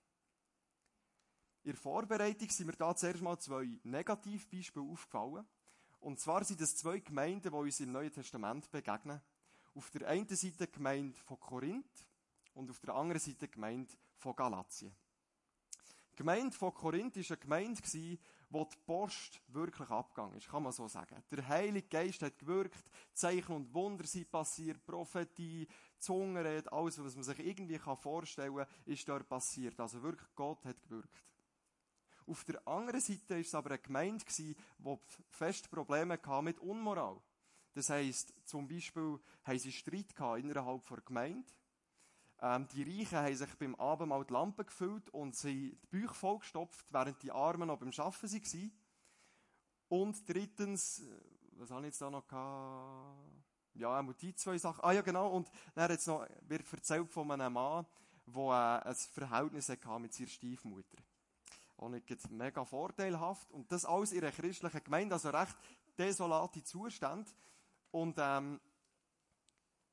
In 1.64 1.72
der 1.72 1.76
Vorbereitung 1.76 2.48
sind 2.48 2.66
mir 2.66 2.76
da 2.76 2.94
zuerst 2.94 3.22
mal 3.22 3.38
zwei 3.38 3.78
Negativbeispiele 3.82 4.84
aufgefallen. 4.84 5.46
Und 6.00 6.20
zwar 6.20 6.44
sind 6.44 6.60
das 6.60 6.76
zwei 6.76 7.00
Gemeinden, 7.00 7.50
die 7.50 7.56
uns 7.56 7.80
im 7.80 7.92
Neuen 7.92 8.12
Testament 8.12 8.70
begegnen. 8.70 9.20
Auf 9.74 9.90
der 9.90 10.08
einen 10.08 10.28
Seite 10.28 10.66
die 10.66 10.72
Gemeinde 10.72 11.18
von 11.20 11.38
Korinth 11.38 12.06
und 12.54 12.70
auf 12.70 12.80
der 12.80 12.94
anderen 12.94 13.20
Seite 13.20 13.46
die 13.46 13.50
Gemeinde 13.50 13.92
von 14.16 14.34
Galatien. 14.34 14.94
Die 16.12 16.16
Gemeinde 16.16 16.56
von 16.56 16.74
Korinth 16.74 17.16
war 17.16 17.24
eine 17.28 17.36
Gemeinde, 17.36 17.80
wo 18.50 18.64
die 18.64 18.76
Post 18.86 19.40
wirklich 19.48 19.90
abgegangen 19.90 20.36
ist, 20.36 20.48
kann 20.48 20.62
man 20.62 20.72
so 20.72 20.88
sagen. 20.88 21.22
Der 21.30 21.46
Heilige 21.46 21.86
Geist 21.86 22.22
hat 22.22 22.38
gewirkt, 22.38 22.90
Zeichen 23.12 23.54
und 23.54 23.74
Wunder 23.74 24.06
sind 24.06 24.30
passiert, 24.30 24.84
Prophetie, 24.84 25.68
Zungenrede, 25.98 26.72
alles, 26.72 27.02
was 27.02 27.14
man 27.14 27.24
sich 27.24 27.38
irgendwie 27.40 27.78
vorstellen 27.78 28.56
kann, 28.56 28.66
ist 28.86 29.08
dort 29.08 29.28
passiert. 29.28 29.78
Also 29.78 30.02
wirklich, 30.02 30.28
Gott 30.34 30.64
hat 30.64 30.82
gewirkt. 30.82 31.22
Auf 32.28 32.44
der 32.44 32.66
anderen 32.68 33.00
Seite 33.00 33.30
war 33.30 33.38
es 33.38 33.54
aber 33.54 33.70
eine 33.70 33.78
Gemeinde, 33.78 34.24
die 34.36 34.54
fest 35.30 35.70
Probleme 35.70 36.18
mit 36.42 36.60
Unmoral. 36.60 37.20
Das 37.72 37.88
heisst, 37.90 38.34
zum 38.44 38.68
Beispiel 38.68 39.18
haben 39.44 39.58
sie 39.58 39.72
Streit 39.72 40.12
innerhalb 40.38 40.86
der 40.86 41.00
Gemeinde. 41.00 41.48
Ähm, 42.40 42.68
die 42.68 42.82
Reichen 42.82 43.18
haben 43.18 43.34
sich 43.34 43.54
beim 43.54 43.74
Abendmahl 43.76 44.24
die 44.24 44.32
Lampe 44.32 44.64
gefüllt 44.64 45.08
und 45.10 45.36
sie 45.36 45.78
die 45.92 46.00
Bauch 46.00 46.14
vollgestopft, 46.14 46.86
während 46.90 47.22
die 47.22 47.32
Armen 47.32 47.68
noch 47.68 47.78
beim 47.78 47.90
Arbeiten 47.96 48.32
waren. 48.32 48.72
Und 49.88 50.28
drittens, 50.28 51.00
äh, 51.00 51.04
was 51.52 51.70
habe 51.70 51.80
ich 51.82 51.86
jetzt 51.86 52.02
da 52.02 52.10
noch 52.10 52.26
gehabt? 52.28 53.16
Ja, 53.74 54.02
die 54.02 54.34
zwei 54.34 54.58
Sachen. 54.58 54.84
Ah 54.84 54.92
ja, 54.92 55.02
genau. 55.02 55.30
Und 55.30 55.50
dann 55.74 55.90
jetzt 55.90 56.06
noch, 56.06 56.26
wird 56.42 56.70
erzählt 56.72 57.10
von 57.10 57.30
einem 57.30 57.52
Mann, 57.52 57.86
der 58.26 58.82
äh, 58.84 58.88
ein 58.88 58.94
Verhältnis 58.94 59.68
hatte 59.68 59.98
mit 59.98 60.12
seiner 60.12 60.28
Stiefmutter. 60.28 60.98
Auch 61.78 61.88
nicht 61.88 62.30
mega 62.30 62.64
vorteilhaft. 62.64 63.50
Und 63.52 63.72
das 63.72 63.84
alles 63.84 64.12
in 64.12 64.22
einer 64.22 64.32
christlichen 64.32 64.84
Gemeinde, 64.84 65.14
also 65.14 65.30
recht 65.30 65.56
desolate 65.96 66.62
Zustand. 66.62 67.34
Und 67.90 68.16
ähm, 68.18 68.60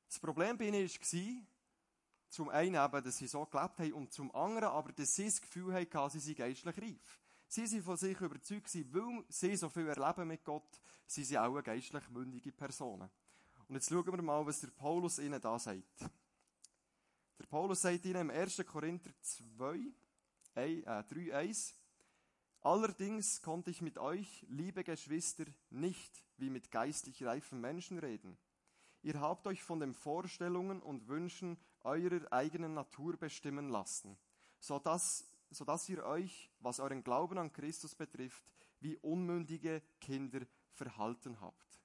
das 0.07 0.19
Problem 0.19 0.57
bei 0.57 0.65
ihnen 0.65 0.87
war, 0.87 1.43
zum 2.29 2.49
einen 2.49 2.75
eben, 2.75 3.03
dass 3.03 3.17
sie 3.17 3.27
so 3.27 3.45
gelebt 3.45 3.79
haben 3.79 3.93
und 3.93 4.11
zum 4.11 4.33
anderen 4.35 4.69
aber, 4.69 4.91
dass 4.91 5.15
sie 5.15 5.25
das 5.25 5.41
Gefühl 5.41 5.73
hatten, 5.73 6.09
sie 6.09 6.19
seien 6.19 6.35
geistlich 6.35 6.77
reif. 6.77 7.21
Sie 7.47 7.67
sind 7.67 7.83
von 7.83 7.95
sich 7.95 8.19
überzeugt, 8.19 8.93
weil 8.93 9.23
sie 9.29 9.55
so 9.55 9.69
viel 9.69 9.87
erleben 9.87 10.27
mit 10.27 10.43
Gott, 10.43 10.81
sie 11.05 11.23
sind 11.23 11.37
auch 11.37 11.61
geistlich 11.61 12.09
mündige 12.09 12.51
Personen. 12.51 13.09
Und 13.67 13.75
jetzt 13.75 13.89
schauen 13.89 14.05
wir 14.05 14.21
mal, 14.21 14.45
was 14.45 14.59
der 14.59 14.67
Paulus 14.69 15.19
ihnen 15.19 15.39
da 15.39 15.57
sagt. 15.57 16.01
Der 17.39 17.45
Paulus 17.47 17.81
sagt 17.81 18.05
ihnen 18.05 18.21
im 18.21 18.31
1. 18.31 18.63
Korinther 18.65 19.11
2, 19.21 19.79
äh, 20.55 21.03
3, 21.03 21.35
1, 21.35 21.75
Allerdings 22.65 23.43
konnte 23.43 23.69
ich 23.69 23.83
mit 23.83 23.99
euch, 23.99 24.43
liebe 24.49 24.83
Geschwister, 24.83 25.45
nicht 25.69 26.23
wie 26.37 26.49
mit 26.49 26.71
geistlich 26.71 27.23
reifen 27.23 27.61
Menschen 27.61 27.99
reden. 27.99 28.39
Ihr 29.03 29.19
habt 29.21 29.45
euch 29.45 29.61
von 29.61 29.79
den 29.79 29.93
Vorstellungen 29.93 30.81
und 30.81 31.07
Wünschen 31.07 31.59
eurer 31.83 32.33
eigenen 32.33 32.73
Natur 32.73 33.17
bestimmen 33.17 33.69
lassen, 33.69 34.17
so 34.57 34.79
dass, 34.79 35.27
so 35.51 35.63
dass 35.63 35.87
ihr 35.89 36.03
euch, 36.03 36.49
was 36.57 36.79
euren 36.79 37.03
Glauben 37.03 37.37
an 37.37 37.53
Christus 37.53 37.93
betrifft, 37.93 38.43
wie 38.79 38.97
unmündige 38.97 39.83
Kinder 40.01 40.41
verhalten 40.71 41.39
habt. 41.41 41.79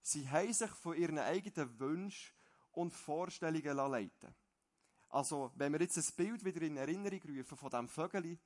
Sie 0.00 0.26
haben 0.30 0.54
sich 0.54 0.70
von 0.70 0.96
ihren 0.96 1.18
eigenen 1.18 1.78
Wünschen 1.78 2.34
und 2.70 2.94
Vorstellungen 2.94 3.76
leiten 3.76 4.34
Also, 5.12 5.52
wenn 5.56 5.74
wir 5.74 5.80
jetzt 5.82 5.98
ein 5.98 6.16
Bild 6.16 6.42
wieder 6.42 6.62
in 6.62 6.78
Erinnerung 6.78 7.20
rufen 7.20 7.56
von 7.58 7.68
dem 7.68 7.86
Vögel, 7.86 8.38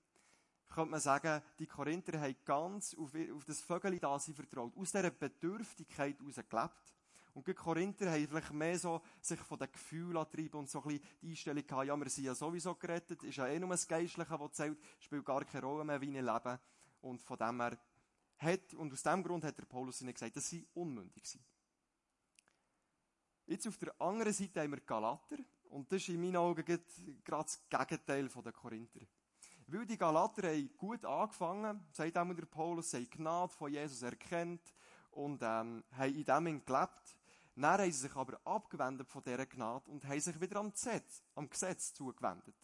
könnte 0.69 0.91
man 0.91 0.99
sagen, 0.99 1.41
die 1.61 1.67
Korinther 1.67 2.21
haben 2.21 2.35
ganz 2.45 2.93
auf, 2.97 3.13
auf 3.15 3.45
das 3.45 3.61
Vögel 3.61 4.01
da 4.01 4.19
sie 4.19 4.35
vertraut, 4.35 4.77
aus 4.77 4.91
dieser 4.91 5.11
Bedürftigkeit 5.11 6.19
heraus 6.19 6.35
gelebt. 6.35 6.95
Und 7.35 7.47
die 7.47 7.55
Korinther 7.55 8.11
haben 8.11 8.27
vielleicht 8.27 8.53
mehr 8.53 8.77
so 8.81 9.01
sich 9.21 9.39
von 9.39 9.61
den 9.61 9.71
Gefühlen 9.71 10.27
treiben 10.29 10.59
und 10.59 10.69
so 10.69 10.83
ein 10.83 10.89
bisschen 10.89 11.09
die 11.23 11.31
Einstellung 11.31 11.65
gehabt, 11.65 11.87
ja, 11.87 11.97
wir 11.97 12.11
sind 12.11 12.25
ja 12.25 12.35
sowieso 12.35 12.75
gerettet, 12.75 13.23
ist 13.23 13.37
ja 13.37 13.47
eh 13.47 13.61
nur 13.61 13.69
das 13.69 13.87
Geistliche, 13.87 14.37
das 14.37 14.53
zählt, 14.53 14.79
spielt 14.99 15.25
gar 15.25 15.45
keine 15.45 15.65
Rolle 15.65 15.85
mehr, 15.85 16.01
wie 16.01 16.17
ich 16.17 16.21
lebe. 16.21 16.59
Und 17.01 17.23
von 17.23 17.39
dem 17.39 17.61
her 17.61 17.79
hat, 18.39 18.75
und 18.75 18.93
aus 18.93 19.05
dem 19.05 19.23
Grund 19.23 19.45
hat 19.45 19.57
der 19.57 19.67
Paulus 19.67 20.01
ihnen 20.01 20.13
gesagt, 20.13 20.35
dass 20.35 20.49
sie 20.49 20.67
unmündig 20.75 21.29
sind. 21.29 21.45
Jetzt 23.47 23.69
auf 23.69 23.79
der 23.79 23.95
anderen 24.01 24.33
Seite 24.33 24.63
haben 24.63 24.73
wir 24.73 24.81
Galater, 24.81 25.37
und 25.71 25.91
das 25.91 26.03
ist 26.03 26.09
in 26.09 26.21
meinen 26.21 26.37
Augen 26.37 26.65
gerade 26.65 27.45
das 27.45 27.61
Gegenteil 27.69 28.29
der 28.29 28.53
Korinther. 28.53 29.01
Weil 29.69 29.87
die 29.87 29.99
Galater 29.99 30.49
haben 30.49 30.71
gut 30.77 31.05
angefangen, 31.05 31.85
sagt 31.93 32.17
auch 32.17 32.35
der 32.35 32.47
Paulus, 32.47 32.95
haben 32.95 33.11
Gnade 33.11 33.53
von 33.53 33.73
Jesus 33.73 34.03
erkennt 34.03 34.63
und 35.11 35.43
ähm, 35.43 35.83
haben 35.93 36.15
in 36.15 36.25
dem 36.25 36.65
gelebt. 36.65 37.17
Dann 37.57 37.65
haben 37.65 37.91
sie 37.91 38.01
sich 38.01 38.15
aber 38.15 38.39
abgewendet 38.45 39.09
von 39.09 39.25
dieser 39.25 39.47
Gnade 39.47 39.91
und 39.91 40.05
haben 40.05 40.21
sich 40.21 40.41
wieder 40.41 40.61
am 40.61 40.71
Gesetz, 40.71 41.23
am 41.35 41.49
Gesetz 41.49 41.93
zugewendet. 41.95 42.55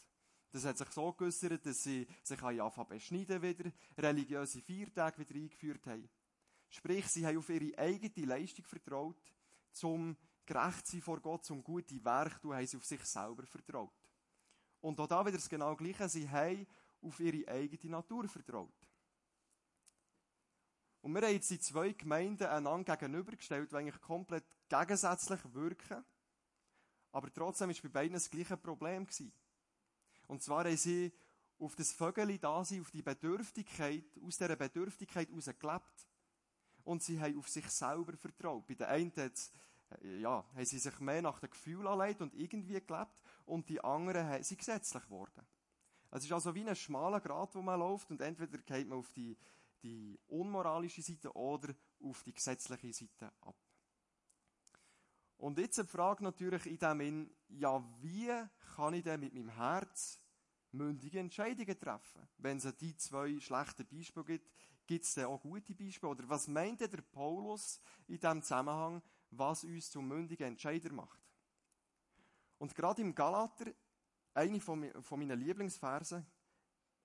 Das 0.52 0.64
hat 0.64 0.76
sich 0.76 0.88
so 0.90 1.12
geäussert, 1.12 1.64
dass 1.64 1.82
sie 1.82 2.06
sich 2.22 2.42
an 2.42 2.86
beschneiden 2.88 3.40
wieder, 3.40 3.72
religiöse 3.96 4.60
Feiertage 4.60 5.18
wieder 5.18 5.34
eingeführt 5.34 5.86
haben. 5.86 6.08
Sprich, 6.68 7.06
sie 7.08 7.26
haben 7.26 7.38
auf 7.38 7.48
ihre 7.48 7.76
eigene 7.78 8.26
Leistung 8.26 8.64
vertraut, 8.66 9.16
zum 9.72 10.16
gerecht 10.52 10.86
sein 10.86 11.00
vor 11.00 11.20
Gott, 11.20 11.44
zum 11.44 11.62
gute 11.62 12.04
Werk 12.04 12.40
tun, 12.40 12.54
haben 12.54 12.66
sie 12.66 12.76
auf 12.76 12.84
sich 12.84 13.04
selber 13.04 13.46
vertraut. 13.46 13.92
Und 14.80 14.98
auch 15.00 15.06
da 15.06 15.24
wieder 15.24 15.36
das 15.36 15.48
genau 15.48 15.74
Gleiche, 15.76 16.08
sie 16.08 16.28
haben 16.28 16.66
auf 17.00 17.18
ihre 17.20 17.50
eigene 17.50 17.90
Natur 17.92 18.28
vertraut. 18.28 18.74
Und 21.00 21.14
wir 21.14 21.22
haben 21.22 21.32
jetzt 21.32 21.50
die 21.50 21.58
zwei 21.58 21.92
Gemeinden 21.92 22.46
einander 22.46 22.96
gegenübergestellt, 22.96 23.72
die 23.72 23.76
eigentlich 23.76 24.00
komplett 24.00 24.44
gegensätzlich 24.68 25.40
wirken. 25.52 26.04
Aber 27.10 27.32
trotzdem 27.32 27.70
war 27.70 27.76
bei 27.82 27.88
beiden 27.88 28.14
das 28.14 28.30
gleiche 28.30 28.56
Problem. 28.56 29.04
Gewesen. 29.04 29.32
Und 30.28 30.42
zwar 30.42 30.64
haben 30.64 30.76
sie 30.76 31.12
auf 31.58 31.74
das 31.74 31.92
Vögel 31.92 32.38
da 32.38 32.64
sein, 32.64 32.80
auf 32.80 32.90
die 32.90 33.02
Bedürftigkeit, 33.02 34.04
aus 34.24 34.38
dieser 34.38 34.56
Bedürftigkeit 34.56 35.28
heraus 35.28 35.46
gelebt. 35.58 36.08
Und 36.84 37.02
sie 37.02 37.20
haben 37.20 37.36
auf 37.38 37.48
sich 37.48 37.68
selber 37.68 38.16
vertraut. 38.16 38.66
Bei 38.66 38.74
den 38.74 38.86
einen 38.86 39.12
äh, 39.16 39.30
ja, 40.02 40.44
haben 40.54 40.64
sie 40.64 40.78
sich 40.78 40.98
mehr 41.00 41.22
nach 41.22 41.40
dem 41.40 41.50
Gefühl 41.50 41.86
angelegt 41.86 42.20
und 42.20 42.34
irgendwie 42.34 42.80
gelebt. 42.80 43.22
Und 43.44 43.68
die 43.68 43.82
anderen 43.82 44.42
sind 44.42 44.58
gesetzlich 44.58 45.02
geworden. 45.04 45.46
Es 46.10 46.24
ist 46.24 46.32
also 46.32 46.54
wie 46.54 46.68
ein 46.68 46.76
schmaler 46.76 47.20
Grat, 47.20 47.54
wo 47.54 47.62
man 47.62 47.80
läuft 47.80 48.10
und 48.10 48.20
entweder 48.20 48.58
geht 48.58 48.86
man 48.86 48.98
auf 48.98 49.10
die, 49.12 49.36
die 49.82 50.18
unmoralische 50.28 51.02
Seite 51.02 51.34
oder 51.34 51.74
auf 52.02 52.22
die 52.22 52.34
gesetzliche 52.34 52.92
Seite 52.92 53.32
ab. 53.40 53.56
Und 55.38 55.58
jetzt 55.58 55.78
die 55.78 55.84
Frage 55.84 56.22
natürlich 56.22 56.66
in 56.66 56.78
dem 56.78 57.00
in, 57.00 57.34
ja, 57.48 57.82
wie 58.00 58.30
kann 58.76 58.94
ich 58.94 59.02
denn 59.02 59.20
mit 59.20 59.34
meinem 59.34 59.48
Herz 59.48 60.20
mündige 60.70 61.18
Entscheidungen 61.18 61.80
treffen? 61.80 62.28
Wenn 62.38 62.58
es 62.58 62.76
die 62.76 62.96
zwei 62.96 63.40
schlechten 63.40 63.86
Beispiele 63.88 64.24
gibt, 64.24 64.52
gibt 64.86 65.04
es 65.04 65.14
dann 65.14 65.24
auch 65.24 65.40
gute 65.40 65.74
Beispiele? 65.74 66.12
Oder 66.12 66.28
was 66.28 66.46
meint 66.46 66.80
der 66.80 67.02
Paulus 67.02 67.80
in 68.06 68.20
diesem 68.20 68.42
Zusammenhang, 68.42 69.02
was 69.32 69.64
uns 69.64 69.90
zum 69.90 70.06
mündigen 70.06 70.46
Entscheider 70.46 70.92
macht? 70.92 71.20
Und 72.58 72.74
gerade 72.74 73.02
im 73.02 73.14
Galater, 73.14 73.72
eine 74.34 74.60
von 74.60 74.90
meinen 75.10 75.40
Lieblingsversen, 75.40 76.24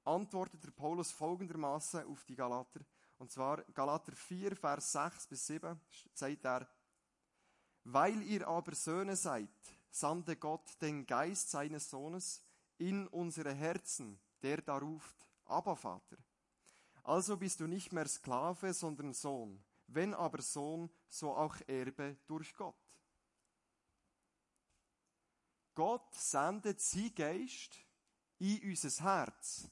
antwortet 0.03 0.63
der 0.63 0.72
Paulus 0.72 1.12
folgendermaßen 1.12 2.05
auf 2.05 2.24
die 2.25 2.36
Galater. 2.36 2.81
Und 3.17 3.31
zwar 3.31 3.63
Galater 3.74 4.15
4, 4.15 4.55
Vers 4.55 4.91
6 4.91 5.27
bis 5.27 5.48
7, 5.48 5.79
sagt 6.13 6.46
er, 6.46 6.67
weil 7.84 8.22
ihr 8.24 8.48
aber 8.48 8.75
Söhne 8.75 9.15
seid, 9.15 9.50
sandte 9.89 10.36
Gott 10.36 10.81
den 10.81 11.05
Geist 11.05 11.50
seines 11.50 11.89
Sohnes 11.89 12.43
in 12.77 13.07
unsere 13.07 13.53
Herzen, 13.53 14.19
der 14.41 14.62
da 14.62 14.77
ruft, 14.77 15.15
Abba 15.46 15.75
Vater. 15.75 16.17
Also 17.03 17.38
bist 17.38 17.62
du 17.62 17.67
nicht 17.67 17.93
mehr 17.93 18.07
Sklave, 18.07 18.74
sondern 18.74 19.13
Sohn. 19.13 19.63
Wenn 19.88 20.13
aber 20.13 20.41
Sohn, 20.41 20.89
so 21.08 21.36
auch 21.36 21.56
Erbe 21.68 22.18
durch 22.28 22.54
Gott. 22.56 22.76
Gott 25.74 26.16
sendet 26.16 26.82
sein 26.82 27.14
Geist 27.14 27.78
in 28.40 28.62
unser 28.64 29.04
Herz. 29.04 29.70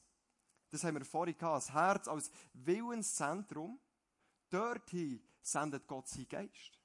Das 0.70 0.84
haben 0.84 0.98
wir 0.98 1.06
vorhin 1.06 1.38
gehabt. 1.38 1.58
Das 1.58 1.74
Herz 1.74 2.08
als 2.08 2.32
Willenszentrum. 2.54 3.80
Dorthin 4.50 5.24
sendet 5.42 5.88
Gott 5.88 6.08
sein 6.08 6.28
Geist. 6.28 6.80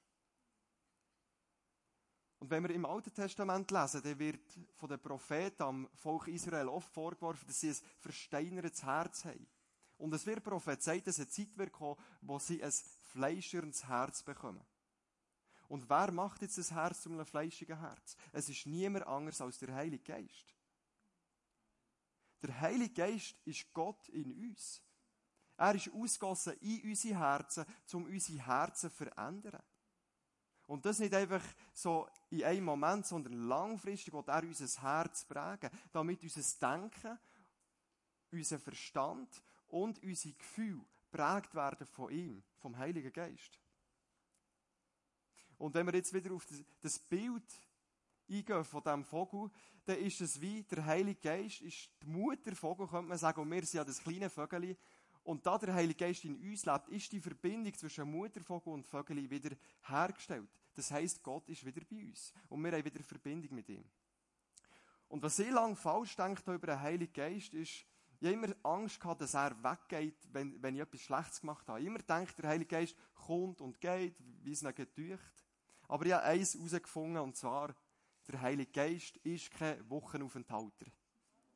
Und 2.39 2.49
wenn 2.49 2.63
wir 2.63 2.71
im 2.71 2.85
Alten 2.85 3.13
Testament 3.13 3.69
lesen, 3.69 4.01
dann 4.01 4.17
wird 4.17 4.59
von 4.73 4.89
den 4.89 4.99
Propheten 4.99 5.61
am 5.61 5.87
Volk 5.93 6.27
Israel 6.27 6.69
oft 6.69 6.91
vorgeworfen, 6.91 7.47
dass 7.47 7.59
sie 7.59 7.69
ein 7.69 7.77
versteinertes 7.99 8.81
Herz 8.81 9.25
haben. 9.25 9.47
Und 9.99 10.11
es 10.15 10.25
wird 10.25 10.43
prophezeit, 10.43 11.05
dass 11.05 11.19
eine 11.19 11.29
Zeit 11.29 11.55
wird 11.55 11.71
kommen, 11.71 12.01
wo 12.21 12.39
sie 12.39 12.63
ein 12.63 12.73
fleischernes 13.11 13.87
Herz 13.87 14.23
bekommen. 14.23 14.63
Und 15.67 15.89
wer 15.89 16.11
macht 16.11 16.41
jetzt 16.41 16.57
das 16.57 16.71
Herz 16.71 17.01
zu 17.01 17.09
einem 17.09 17.25
fleischigen 17.25 17.79
Herz? 17.79 18.17
Es 18.33 18.49
ist 18.49 18.65
niemand 18.65 19.07
anders 19.07 19.39
als 19.39 19.57
der 19.59 19.73
Heilige 19.73 20.03
Geist. 20.03 20.53
Der 22.41 22.59
Heilige 22.59 22.93
Geist 22.93 23.35
ist 23.45 23.71
Gott 23.73 24.09
in 24.09 24.33
uns. 24.49 24.81
Er 25.57 25.75
ist 25.75 25.91
ausgossen 25.93 26.57
in 26.59 26.89
unsere 26.89 27.19
Herzen, 27.19 27.65
um 27.93 28.05
unsere 28.05 28.45
Herzen 28.45 28.89
zu 28.89 28.95
verändern. 28.95 29.63
Und 30.67 30.85
das 30.85 30.99
nicht 30.99 31.13
einfach 31.13 31.43
so 31.73 32.07
in 32.29 32.43
einem 32.43 32.65
Moment, 32.65 33.05
sondern 33.05 33.33
langfristig 33.33 34.13
wird 34.13 34.27
er 34.27 34.43
unser 34.43 34.81
Herz 34.81 35.25
prägen, 35.25 35.69
damit 35.91 36.23
unser 36.23 36.59
Denken, 36.59 37.19
unser 38.31 38.59
Verstand 38.59 39.41
und 39.67 40.01
unsere 40.01 40.33
Gefühle 40.33 40.85
prägt 41.11 41.53
werden 41.53 41.85
von 41.87 42.11
ihm, 42.11 42.43
vom 42.57 42.77
Heiligen 42.77 43.11
Geist. 43.11 43.59
Und 45.57 45.75
wenn 45.75 45.85
wir 45.85 45.93
jetzt 45.93 46.13
wieder 46.13 46.33
auf 46.33 46.47
das 46.81 46.97
Bild 46.97 47.43
eingehen 48.27 48.63
von 48.63 48.81
diesem 48.81 49.03
Vogel, 49.03 49.51
dann 49.85 49.97
ist 49.97 50.21
es 50.21 50.39
wie 50.41 50.63
der 50.63 50.85
Heilige 50.85 51.19
Geist, 51.19 51.61
ist 51.61 51.89
die 52.01 52.07
Muttervogel, 52.07 52.87
könnte 52.87 53.09
man 53.09 53.17
sagen, 53.17 53.41
und 53.41 53.51
wir 53.51 53.61
sind 53.61 53.77
ja 53.77 53.83
das 53.83 54.01
kleine 54.01 54.29
Vögel, 54.29 54.75
und 55.23 55.45
da 55.45 55.57
der 55.57 55.73
Heilige 55.75 56.05
Geist 56.05 56.25
in 56.25 56.35
uns 56.35 56.65
lebt, 56.65 56.89
ist 56.89 57.11
die 57.11 57.19
Verbindung 57.19 57.73
zwischen 57.75 58.09
Muttervogel 58.09 58.73
und 58.73 58.87
Vögel 58.87 59.29
wieder 59.29 59.55
hergestellt. 59.83 60.49
Das 60.73 60.89
heißt, 60.89 61.21
Gott 61.21 61.47
ist 61.49 61.63
wieder 61.63 61.81
bei 61.87 61.97
uns. 61.97 62.33
Und 62.49 62.63
wir 62.63 62.71
haben 62.71 62.83
wieder 62.83 63.03
Verbindung 63.03 63.53
mit 63.53 63.69
ihm. 63.69 63.83
Und 65.09 65.21
was 65.21 65.37
ich 65.39 65.51
lange 65.51 65.75
falsch 65.75 66.15
denke 66.15 66.53
über 66.53 66.67
den 66.67 66.79
Heiligen 66.79 67.13
Geist, 67.13 67.53
ist, 67.53 67.85
ich 68.21 68.27
habe 68.27 68.35
immer 68.35 68.55
Angst 68.61 68.99
gehabt, 68.99 69.21
dass 69.21 69.33
er 69.33 69.51
weggeht, 69.63 70.15
wenn, 70.31 70.61
wenn 70.61 70.75
ich 70.75 70.81
etwas 70.81 71.01
Schlechtes 71.01 71.41
gemacht 71.41 71.67
habe. 71.67 71.79
Ich 71.79 71.87
immer 71.87 71.99
denke, 71.99 72.31
der 72.39 72.51
Heilige 72.51 72.67
Geist 72.67 72.95
kommt 73.15 73.59
und 73.61 73.81
geht, 73.81 74.15
wie 74.43 74.51
es 74.51 74.61
ihn 74.61 74.75
gedücht. 74.75 75.45
Aber 75.87 76.05
ich 76.05 76.13
habe 76.13 76.23
eins 76.23 76.53
herausgefunden, 76.53 77.17
und 77.17 77.35
zwar, 77.35 77.75
der 78.27 78.39
Heilige 78.39 78.71
Geist 78.71 79.17
ist 79.17 79.49
kein 79.49 79.89
Wochenaufenthalter. 79.89 80.85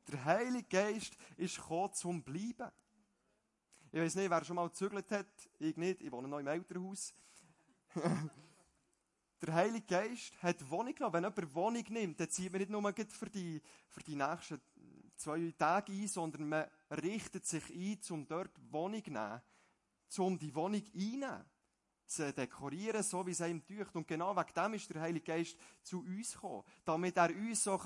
Der 0.08 0.24
Heilige 0.24 0.68
Geist 0.68 1.16
ist 1.36 1.56
gekommen 1.56 1.92
zum 1.92 2.24
Bleiben. 2.24 2.72
Ich 3.92 4.00
weiß 4.00 4.16
nicht, 4.16 4.28
wer 4.28 4.44
schon 4.44 4.56
mal 4.56 4.68
gezügelt 4.68 5.08
hat. 5.12 5.26
Ich 5.60 5.76
nicht. 5.76 6.02
Ich 6.02 6.10
wohne 6.10 6.26
noch 6.26 6.40
im 6.40 6.48
Elternhaus. 6.48 7.14
der 9.40 9.54
Heilige 9.54 9.86
Geist 9.86 10.42
hat 10.42 10.68
Wohnung 10.68 10.94
genommen. 10.96 11.14
Wenn 11.14 11.22
jemand 11.22 11.54
Wohnung 11.54 11.84
nimmt, 11.90 12.18
dann 12.18 12.28
zieht 12.28 12.50
man 12.50 12.58
nicht 12.58 12.70
nur 12.70 12.92
für 12.92 13.30
die, 13.30 13.62
für 13.88 14.02
die 14.02 14.16
nächsten 14.16 14.60
zwei 15.16 15.52
Tage 15.56 15.92
ein, 15.92 16.08
sondern 16.08 16.48
man 16.48 16.64
richtet 17.02 17.46
sich 17.46 17.70
ein, 17.70 17.98
um 18.10 18.26
dort 18.26 18.52
Wohnung 18.70 19.02
zu 19.04 19.10
nehmen. 19.10 19.40
Um 20.18 20.38
die 20.38 20.54
Wohnung 20.54 20.82
einzunehmen. 20.82 21.44
Zu 22.06 22.32
dekorieren, 22.32 23.02
so 23.02 23.26
wie 23.26 23.32
es 23.32 23.40
einem 23.40 23.66
tücht. 23.66 23.96
Und 23.96 24.06
genau 24.06 24.36
wegen 24.36 24.54
dem 24.54 24.74
ist 24.74 24.88
der 24.94 25.00
Heilige 25.00 25.24
Geist 25.24 25.58
zu 25.82 26.04
uns 26.04 26.34
gekommen. 26.34 26.62
Damit 26.84 27.16
er 27.16 27.30
uns 27.30 27.64
so 27.64 27.76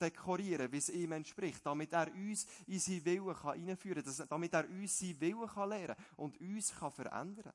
dekorieren 0.00 0.58
kann, 0.62 0.72
wie 0.72 0.78
es 0.78 0.88
ihm 0.88 1.12
entspricht. 1.12 1.60
Damit 1.66 1.92
er 1.92 2.10
uns 2.14 2.46
in 2.66 2.78
seinen 2.78 3.04
Willen 3.04 3.68
einführen 3.68 4.02
kann. 4.02 4.28
Damit 4.28 4.54
er 4.54 4.66
uns 4.70 4.98
seinen 4.98 5.20
Willen 5.20 5.68
lehren 5.68 5.94
kann. 5.94 6.06
Und 6.16 6.40
uns 6.40 6.74
kann 6.74 6.90
verändern. 6.90 7.52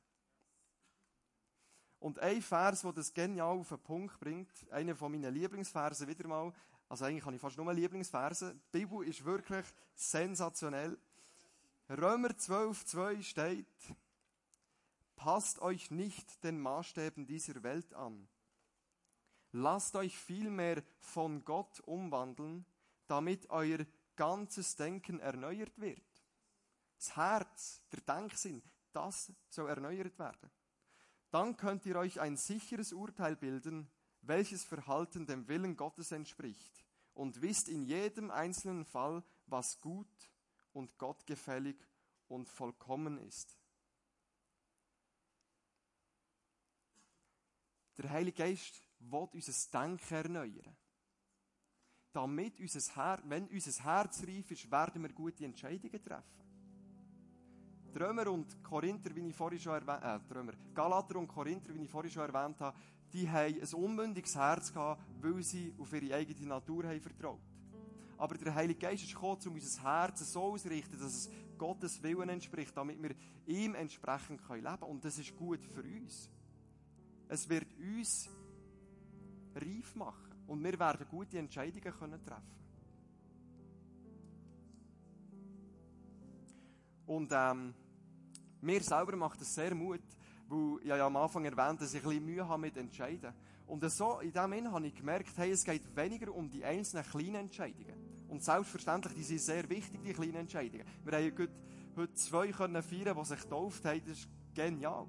Und 2.02 2.18
ein 2.18 2.42
Vers, 2.42 2.82
der 2.82 2.94
das 2.94 3.14
genial 3.14 3.60
auf 3.60 3.70
den 3.70 3.78
Punkt 3.78 4.20
bringt, 4.20 4.50
einer 4.72 4.96
von 4.96 5.12
meinen 5.12 5.32
Lieblingsversen 5.32 6.08
wieder 6.08 6.28
mal, 6.28 6.52
also 6.92 7.06
eigentlich 7.06 7.24
habe 7.24 7.38
ich 7.38 7.42
fast 7.42 7.56
nur 7.56 7.74
Lieblingsverse, 7.74 8.54
die 8.74 8.80
Bibel 8.80 9.08
ist 9.08 9.24
wirklich 9.24 9.66
sensationell. 9.96 11.00
Römer 11.90 12.38
12, 12.38 12.84
2 12.84 13.22
steht, 13.22 13.96
passt 15.16 15.60
euch 15.60 15.90
nicht 15.90 16.44
den 16.44 16.60
Maßstäben 16.60 17.26
dieser 17.26 17.64
Welt 17.64 17.94
an. 17.94 18.28
Lasst 19.54 19.96
euch 19.96 20.18
vielmehr 20.18 20.84
von 21.00 21.46
Gott 21.46 21.80
umwandeln, 21.80 22.66
damit 23.08 23.50
euer 23.50 23.86
ganzes 24.18 24.76
Denken 24.76 25.22
erneuert 25.22 25.80
wird. 25.80 26.04
Das 26.98 27.16
Herz, 27.16 27.82
der 27.94 28.02
Denksinn, 28.02 28.62
das 28.92 29.32
soll 29.48 29.70
erneuert 29.70 30.20
werden. 30.20 30.52
Dann 31.30 31.56
könnt 31.56 31.86
ihr 31.86 31.96
euch 31.96 32.20
ein 32.20 32.36
sicheres 32.36 32.92
Urteil 32.92 33.38
bilden, 33.38 33.90
welches 34.22 34.64
Verhalten 34.64 35.26
dem 35.26 35.48
Willen 35.48 35.76
Gottes 35.76 36.12
entspricht 36.12 36.84
und 37.14 37.42
wisst 37.42 37.70
in 37.70 37.84
jedem 37.84 38.32
einzelnen 38.32 38.86
Fall, 38.86 39.24
was 39.48 39.80
gut 39.82 40.08
und 40.74 40.98
gottgefällig 40.98 41.78
und 42.28 42.48
vollkommen 42.48 43.18
ist. 43.18 43.58
Der 47.98 48.10
Heilige 48.10 48.38
Geist 48.38 48.82
will 49.00 49.28
unser 49.34 49.80
Denken 49.80 50.14
erneuern. 50.14 50.76
Damit 52.14 52.60
unser 52.60 52.96
Herz, 52.96 53.22
wenn 53.26 53.48
unser 53.48 53.84
Herz 53.84 54.24
reif 54.24 54.52
ist, 54.52 54.72
werden 54.72 55.02
wir 55.02 55.14
gute 55.14 55.46
Entscheidungen 55.46 56.04
treffen. 56.04 56.41
Die 57.94 58.30
und 58.30 58.64
Korinther, 58.64 59.16
wie 59.16 59.28
ich 59.28 59.36
vorhin 59.36 59.60
schon 59.60 59.74
erwähnt 59.74 60.04
äh, 60.04 60.34
Römer, 60.34 60.54
Galater 60.74 61.18
und 61.18 61.28
Korinther, 61.28 61.74
wie 61.74 61.84
ich 61.84 61.90
vorhin 61.90 62.12
schon 62.12 62.24
erwähnt 62.24 62.60
habe, 62.60 62.78
die 63.12 63.30
haben 63.30 63.60
ein 63.60 63.74
unmündiges 63.74 64.36
Herz 64.36 64.72
gehabt, 64.72 65.02
weil 65.22 65.44
sie 65.44 65.74
auf 65.78 65.92
ihre 65.92 66.16
eigene 66.16 66.48
Natur 66.48 66.86
haben 66.86 67.02
vertraut. 67.02 67.42
Aber 68.18 68.38
der 68.38 68.54
Heilige 68.54 68.80
Geist 68.80 69.04
ist 69.04 69.14
gekommen, 69.14 69.42
um 69.46 69.54
unser 69.54 69.84
Herz 69.84 70.20
so 70.32 70.42
auszurichten, 70.42 71.00
dass 71.00 71.14
es 71.14 71.30
Gottes 71.58 72.02
Willen 72.02 72.30
entspricht, 72.30 72.76
damit 72.78 73.02
wir 73.02 73.16
ihm 73.46 73.76
entsprechend 73.76 74.40
leben 74.50 74.64
können. 74.64 74.84
Und 74.84 75.04
das 75.04 75.18
ist 75.18 75.36
gut 75.36 75.66
für 75.66 75.84
uns. 75.84 76.30
Es 77.28 77.50
wird 77.50 77.68
uns 77.78 78.30
reif 79.56 79.96
machen. 79.96 80.32
Und 80.48 80.64
wir 80.64 80.80
werden 80.80 81.06
gute 81.10 81.40
Entscheidungen 81.40 81.94
können 81.94 82.24
treffen 82.24 82.62
Und 87.12 87.30
ähm, 87.34 87.74
mir 88.62 88.82
selber 88.82 89.16
macht 89.16 89.42
es 89.42 89.54
sehr 89.54 89.74
Mut, 89.74 90.02
weil 90.48 90.80
ich 90.82 90.88
ja 90.88 91.06
am 91.06 91.16
Anfang 91.16 91.46
erwähnt 91.46 91.82
dass 91.82 91.94
ich 91.94 92.04
ein 92.04 92.10
bisschen 92.10 92.26
Mühe 92.26 92.48
habe 92.48 92.62
mit 92.62 92.78
Entscheiden. 92.78 93.34
Und 93.68 93.90
so, 93.90 94.20
in 94.20 94.34
dem 94.34 94.52
Sinne 94.52 94.72
habe 94.72 94.88
ich 94.88 94.96
gemerkt, 94.96 95.32
hey, 95.38 95.52
es 95.52 95.64
geht 95.64 95.96
weniger 95.96 96.34
um 96.34 96.50
die 96.50 96.64
einzelnen 96.64 97.06
kleinen 97.06 97.36
Entscheidungen. 97.36 97.96
Und 98.28 98.44
selbstverständlich, 98.44 99.14
die 99.14 99.24
sind 99.24 99.42
sehr 99.42 99.70
wichtig, 99.70 100.02
die 100.04 100.14
kleinen 100.14 100.36
Entscheidungen. 100.36 100.86
Wir 101.04 101.18
haben 101.18 101.50
heute 101.96 102.14
zwei 102.14 102.52
können 102.52 102.84
feiern, 102.84 103.18
die 103.18 103.26
sich 103.26 103.42
getauft 103.42 103.86
haben, 103.86 104.02
das 104.06 104.20
ist 104.20 104.30
genial. 104.54 105.08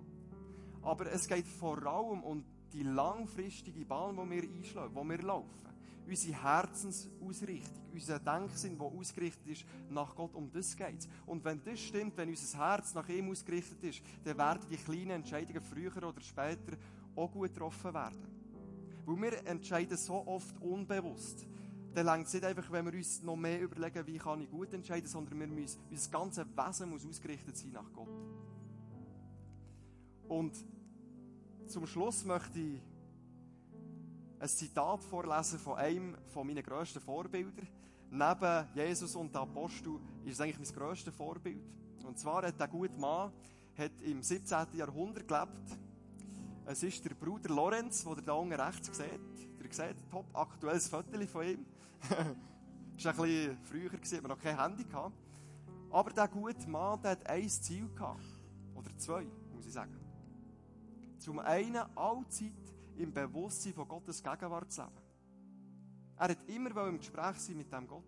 Aber 0.82 1.10
es 1.10 1.26
geht 1.26 1.46
vor 1.46 1.84
allem 1.84 2.22
um 2.22 2.44
die 2.72 2.82
langfristige 2.82 3.84
Bahn, 3.84 4.16
die 4.16 4.30
wir 4.30 4.42
einschlagen, 4.42 4.94
wo 4.94 5.04
wir 5.04 5.22
laufen. 5.22 5.71
Unsere 6.06 6.42
Herzensausrichtung, 6.42 7.82
unser 7.92 8.18
Denksinn, 8.18 8.76
der 8.76 8.86
ausgerichtet 8.86 9.46
ist 9.46 9.64
nach 9.88 10.14
Gott, 10.14 10.34
um 10.34 10.50
das 10.50 10.76
geht 10.76 10.98
es. 10.98 11.08
Und 11.26 11.44
wenn 11.44 11.62
das 11.64 11.80
stimmt, 11.80 12.16
wenn 12.16 12.28
unser 12.28 12.58
Herz 12.58 12.92
nach 12.94 13.08
ihm 13.08 13.30
ausgerichtet 13.30 13.82
ist, 13.84 14.02
dann 14.24 14.36
werden 14.36 14.66
die 14.70 14.76
kleinen 14.76 15.10
Entscheidungen 15.10 15.62
früher 15.62 15.96
oder 15.96 16.20
später 16.20 16.76
auch 17.14 17.30
gut 17.30 17.54
getroffen 17.54 17.94
werden. 17.94 18.26
Weil 19.06 19.22
wir 19.22 19.46
entscheiden 19.46 19.96
so 19.96 20.26
oft 20.26 20.60
unbewusst. 20.60 21.46
Dann 21.94 22.06
längt 22.06 22.26
es 22.26 22.32
nicht 22.32 22.44
einfach, 22.44 22.70
wenn 22.72 22.86
wir 22.86 22.94
uns 22.94 23.22
noch 23.22 23.36
mehr 23.36 23.60
überlegen, 23.60 24.06
wie 24.06 24.18
kann 24.18 24.40
ich 24.40 24.50
gut 24.50 24.72
entscheiden, 24.72 25.06
sondern 25.06 25.38
wir 25.38 25.46
müssen, 25.46 25.80
unser 25.90 26.10
ganzes 26.10 26.46
Wesen 26.46 26.90
muss 26.90 27.06
ausgerichtet 27.06 27.56
sein 27.56 27.72
nach 27.72 27.92
Gott. 27.92 28.08
Und 30.28 30.64
zum 31.66 31.86
Schluss 31.86 32.24
möchte 32.24 32.58
ich 32.58 32.80
ein 34.42 34.48
Zitat 34.48 35.04
vorlesen 35.04 35.56
von 35.60 35.76
einem 35.76 36.16
von 36.26 36.44
meinen 36.44 36.64
grössten 36.64 37.00
Vorbilder. 37.00 37.62
Neben 38.10 38.68
Jesus 38.74 39.14
und 39.14 39.32
den 39.32 39.40
Apostel 39.40 40.00
ist 40.24 40.32
es 40.32 40.40
eigentlich 40.40 40.58
mein 40.58 40.76
grösstes 40.76 41.14
Vorbild. 41.14 41.62
Und 42.04 42.18
zwar 42.18 42.44
hat 42.44 42.58
der 42.58 42.66
gute 42.66 42.98
Mann 42.98 43.30
hat 43.78 43.92
im 44.02 44.20
17. 44.20 44.66
Jahrhundert 44.74 45.28
gelebt. 45.28 45.78
Es 46.66 46.82
ist 46.82 47.04
der 47.04 47.14
Bruder 47.14 47.54
Lorenz, 47.54 48.02
den 48.02 48.16
ihr 48.16 48.22
da 48.22 48.32
unten 48.32 48.60
rechts 48.60 48.96
seht. 48.96 49.20
Ihr 49.62 49.72
seht, 49.72 49.96
top 50.10 50.26
aktuelles 50.34 50.88
Foto 50.88 51.24
von 51.28 51.46
ihm. 51.46 51.64
das 52.96 53.16
war 53.16 53.24
ein 53.24 53.30
bisschen 53.30 53.58
früher, 53.62 53.90
gewesen, 53.90 54.22
man 54.22 54.30
noch 54.30 54.40
kein 54.40 54.60
Handy 54.60 54.82
gehabt. 54.82 55.14
Aber 55.88 56.10
der 56.10 56.26
gute 56.26 56.68
Mann, 56.68 57.00
der 57.00 57.12
hat 57.12 57.26
ein 57.28 57.48
Ziel 57.48 57.88
gehabt. 57.94 58.24
Oder 58.74 58.90
zwei, 58.98 59.24
muss 59.54 59.66
ich 59.66 59.72
sagen. 59.72 59.96
Zum 61.18 61.38
einen 61.38 61.76
allzeit 61.96 62.71
im 62.96 63.12
Bewusstsein 63.12 63.72
von 63.72 63.88
Gottes 63.88 64.22
Gegenwart 64.22 64.72
zu 64.72 64.82
leben. 64.82 64.92
Er 66.16 66.28
hat 66.28 66.48
immer 66.48 66.86
im 66.86 66.98
Gespräch 66.98 67.36
sein 67.38 67.56
mit 67.56 67.72
dem 67.72 67.86
Gott. 67.86 68.04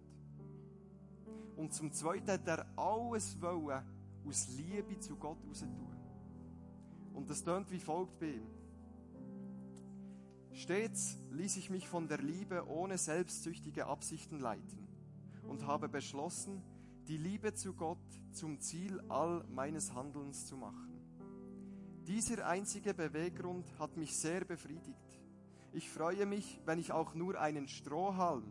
Und 1.56 1.72
zum 1.72 1.92
Zweiten 1.92 2.30
hat 2.30 2.46
er 2.46 2.66
alles 2.76 3.40
wollen 3.40 3.84
aus 4.26 4.48
Liebe 4.48 4.98
zu 4.98 5.16
Gott 5.16 5.42
heraus 5.42 5.60
tun. 5.60 5.96
Und 7.12 7.30
das 7.30 7.44
tönt 7.44 7.70
wie 7.70 7.78
folgt 7.78 8.18
bei 8.18 8.32
ihm. 8.32 8.46
Stets 10.52 11.18
ließ 11.30 11.56
ich 11.56 11.70
mich 11.70 11.88
von 11.88 12.06
der 12.06 12.18
Liebe 12.18 12.66
ohne 12.68 12.98
selbstsüchtige 12.98 13.86
Absichten 13.86 14.38
leiten 14.38 14.88
und 15.42 15.66
habe 15.66 15.88
beschlossen, 15.88 16.62
die 17.08 17.18
Liebe 17.18 17.54
zu 17.54 17.74
Gott 17.74 17.98
zum 18.32 18.60
Ziel 18.60 19.00
all 19.08 19.44
meines 19.48 19.92
Handelns 19.92 20.46
zu 20.46 20.56
machen. 20.56 20.93
Dieser 22.06 22.46
einzige 22.46 22.92
Beweggrund 22.92 23.66
hat 23.78 23.96
mich 23.96 24.16
sehr 24.16 24.44
befriedigt. 24.44 25.18
Ich 25.72 25.88
freue 25.90 26.26
mich, 26.26 26.60
wenn 26.66 26.78
ich 26.78 26.92
auch 26.92 27.14
nur 27.14 27.40
einen 27.40 27.66
Strohhalm 27.66 28.44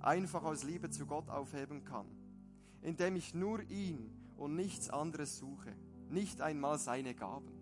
einfach 0.00 0.44
aus 0.44 0.62
Liebe 0.62 0.88
zu 0.88 1.06
Gott 1.06 1.28
aufheben 1.28 1.84
kann, 1.84 2.06
indem 2.80 3.16
ich 3.16 3.34
nur 3.34 3.60
ihn 3.70 4.10
und 4.36 4.54
nichts 4.54 4.88
anderes 4.88 5.38
suche, 5.38 5.74
nicht 6.10 6.40
einmal 6.40 6.78
seine 6.78 7.14
Gaben. 7.14 7.52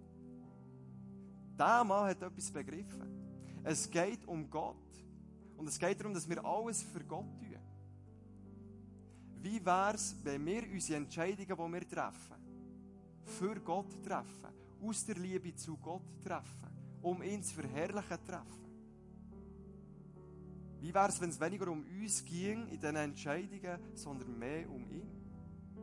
Der 1.59 1.85
Mann 1.85 2.09
hat 2.09 2.23
etwas 2.23 2.51
begriffen. 2.51 3.61
Es 3.65 3.91
geht 3.91 4.27
um 4.27 4.49
Gott 4.51 4.77
und 5.57 5.67
es 5.69 5.79
geht 5.79 6.01
darum, 6.01 6.15
dass 6.15 6.29
wir 6.29 6.45
alles 6.45 6.83
für 6.83 7.05
Gott 7.05 7.27
tun. 7.39 7.51
Wie 9.43 9.65
wäre 9.65 9.95
es, 9.95 10.15
wenn 10.23 10.45
wir 10.45 10.63
unsere 10.71 10.99
Entscheidungen, 10.99 11.47
die 11.49 11.73
wir 11.73 11.89
treffen, 11.89 12.37
für 13.25 13.59
Gott 13.61 13.91
treffen, 14.05 14.60
aus 14.83 15.05
der 15.05 15.17
Liebe 15.17 15.55
zu 15.55 15.77
Gott 15.77 16.03
treffen, 16.23 16.99
um 17.03 17.23
ihn 17.23 17.43
zu 17.43 17.55
verherrlichen 17.55 18.19
treffen? 18.27 18.61
Wie 20.81 20.95
wäre 20.95 21.09
es, 21.09 21.21
wenn 21.21 21.31
es 21.31 21.39
weniger 21.39 21.69
um 21.69 21.85
uns 21.85 22.25
ging 22.25 22.67
in 22.69 22.81
diesen 22.81 22.97
Entscheidungen, 22.97 23.79
sondern 23.95 24.39
mehr 24.39 24.71
um 24.71 24.89
ihn? 24.91 25.09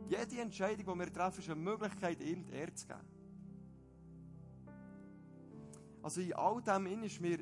Jede 0.08 0.40
Entscheidung, 0.40 0.94
die 0.94 1.00
wir 1.00 1.12
treffen, 1.12 1.38
ist 1.40 1.50
eine 1.50 1.60
Möglichkeit, 1.60 2.20
ihm 2.20 2.44
die 2.44 2.52
Ehre 2.52 2.74
zu 2.74 2.86
geben. 2.86 3.00
Also 6.02 6.20
in 6.20 6.32
all 6.32 6.62
dem 6.62 7.02
ist 7.04 7.20
mir 7.20 7.38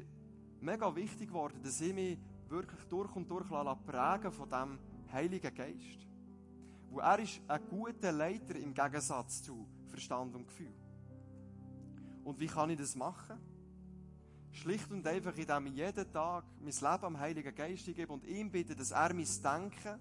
mega 0.61 0.95
wichtig 0.95 1.29
geworden, 1.29 1.61
dass 1.62 1.81
ich 1.81 1.95
mich 1.95 2.19
wirklich 2.49 2.85
durch 2.88 3.14
und 3.14 3.31
durch 3.31 3.49
prägen 3.87 4.33
von 4.33 4.51
dem 4.51 4.79
Heiligen 5.12 5.55
Geist. 5.55 6.07
Wo 6.90 6.99
er 6.99 7.19
ist 7.21 7.40
ein 7.47 7.61
guter 7.69 8.12
Leiter 8.12 8.57
im 8.57 8.75
Gegensatz 8.75 9.42
zu 9.42 9.66
Verstand 9.87 10.35
und 10.35 10.47
Gefühl. 10.47 10.75
Und 12.27 12.41
wie 12.41 12.49
kann 12.49 12.71
ich 12.71 12.79
das 12.79 12.97
machen? 12.97 13.39
Schlicht 14.51 14.91
und 14.91 15.07
einfach, 15.07 15.37
indem 15.37 15.67
ich 15.67 15.77
jeden 15.77 16.12
Tag 16.12 16.45
mein 16.59 16.73
Leben 16.73 17.05
am 17.05 17.21
Heiligen 17.21 17.55
Geist 17.55 17.87
gebe 17.87 18.12
und 18.12 18.25
ihm 18.25 18.51
bitte, 18.51 18.75
dass 18.75 18.91
er 18.91 19.15
mein 19.15 19.29
Denken 19.45 20.01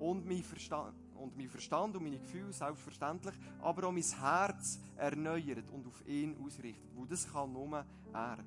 und 0.00 0.26
mein 0.26 0.42
Verstand, 0.42 0.96
und 1.14 1.36
mein 1.36 1.48
Verstand 1.48 1.94
und 1.94 2.02
meine 2.02 2.18
Gefühle, 2.18 2.52
selbstverständlich, 2.52 3.36
aber 3.60 3.86
auch 3.86 3.92
mein 3.92 4.02
Herz 4.02 4.80
erneuert 4.96 5.70
und 5.70 5.86
auf 5.86 6.04
ihn 6.08 6.36
ausrichtet. 6.44 6.90
Weil 6.96 7.06
das 7.06 7.30
kann 7.32 7.52
nur 7.52 7.84
er. 8.12 8.38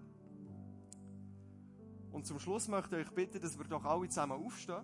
Und 2.12 2.28
zum 2.28 2.40
Schluss 2.40 2.68
möchte 2.68 3.00
ich 3.00 3.08
euch 3.08 3.16
bitten, 3.16 3.40
dass 3.40 3.58
wir 3.58 3.64
doch 3.64 3.86
alle 3.86 4.10
zusammen 4.10 4.34
aufstehen, 4.34 4.84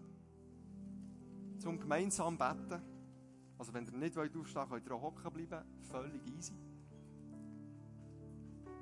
zum 1.59 1.77
gemeinsam 1.77 2.37
beten. 2.37 2.81
Also 3.57 3.73
wenn 3.73 3.85
ihr 3.85 3.91
nicht 3.91 4.17
aufstehen 4.17 4.69
wollt, 4.69 4.69
könnt 4.69 4.87
ihr 4.87 4.95
auch 4.95 5.01
hocken 5.01 5.33
bleiben. 5.33 5.65
Völlig 5.91 6.25
easy. 6.37 6.66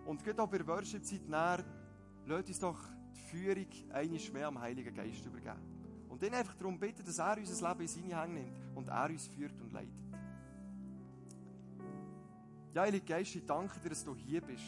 Und 0.05 0.23
gerade 0.23 0.41
auch 0.41 0.49
bei 0.49 0.57
der 0.57 0.67
Worship-Zeit 0.67 1.27
näher, 1.27 1.63
lasst 2.25 2.47
uns 2.47 2.59
doch 2.59 2.79
die 3.13 3.19
Führung 3.21 3.67
eines 3.91 4.31
mehr 4.31 4.47
am 4.47 4.59
Heiligen 4.59 4.93
Geist 4.93 5.25
übergeben. 5.25 6.07
Und 6.09 6.21
dann 6.21 6.33
einfach 6.33 6.55
darum 6.55 6.79
bitten, 6.79 7.03
dass 7.03 7.19
er 7.19 7.37
unser 7.37 7.69
Leben 7.69 7.81
in 7.81 7.87
seine 7.87 8.21
Hände 8.21 8.41
nimmt 8.41 8.75
und 8.75 8.87
er 8.87 9.09
uns 9.09 9.27
führt 9.27 9.59
und 9.61 9.73
leitet. 9.73 9.91
Ja, 12.73 12.83
Heiliger 12.83 13.05
Geist, 13.05 13.35
ich 13.35 13.45
danke 13.45 13.79
dir, 13.79 13.89
dass 13.89 14.03
du 14.03 14.15
hier 14.15 14.41
bist, 14.41 14.63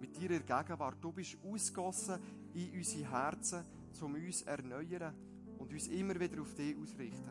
mit 0.00 0.16
deiner 0.16 0.40
Gegenwart. 0.40 0.96
Du 1.00 1.12
bist 1.12 1.38
ausgossen 1.44 2.18
in 2.54 2.72
unsere 2.72 3.10
Herzen, 3.10 3.64
um 4.00 4.14
uns 4.14 4.40
zu 4.40 4.46
erneuern 4.46 5.14
und 5.58 5.72
uns 5.72 5.86
immer 5.88 6.18
wieder 6.18 6.42
auf 6.42 6.54
dich 6.54 6.76
ausrichten. 6.76 7.30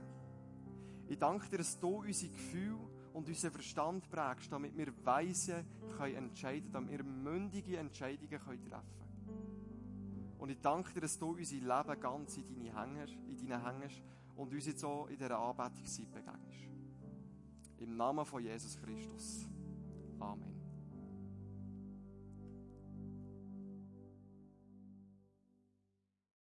Ich 1.08 1.18
danke 1.18 1.50
dir, 1.50 1.58
dass 1.58 1.78
du 1.78 1.98
unsere 1.98 2.32
Gefühle 2.32 2.80
und 3.14 3.28
unseren 3.28 3.52
Verstand 3.52 4.10
prägst, 4.10 4.52
damit 4.52 4.78
wir 4.78 4.94
weise 5.06 5.66
können 5.98 6.16
entscheiden 6.16 6.72
damit 6.72 6.92
wir 6.92 7.04
mündige 7.04 7.78
Entscheidungen 7.78 8.40
können 8.40 8.64
treffen 8.64 9.00
können. 9.00 10.38
Und 10.40 10.50
ich 10.50 10.60
danke 10.60 10.94
dir, 10.94 11.02
dass 11.02 11.20
du 11.20 11.32
unser 11.32 11.56
Leben 11.56 12.00
ganz 12.00 12.38
in 12.38 12.48
deine 12.48 12.80
Hände, 12.80 13.14
in 13.28 13.38
und 14.36 14.54
uns 14.54 14.66
jetzt 14.66 14.84
auch 14.84 15.08
in 15.08 15.18
dieser 15.18 15.38
Anbetungszeit 15.38 16.12
begegnest. 16.12 16.68
Im 17.78 17.96
Namen 17.96 18.26
von 18.26 18.44
Jesus 18.44 18.78
Christus. 18.78 19.48
Amen. 20.20 20.51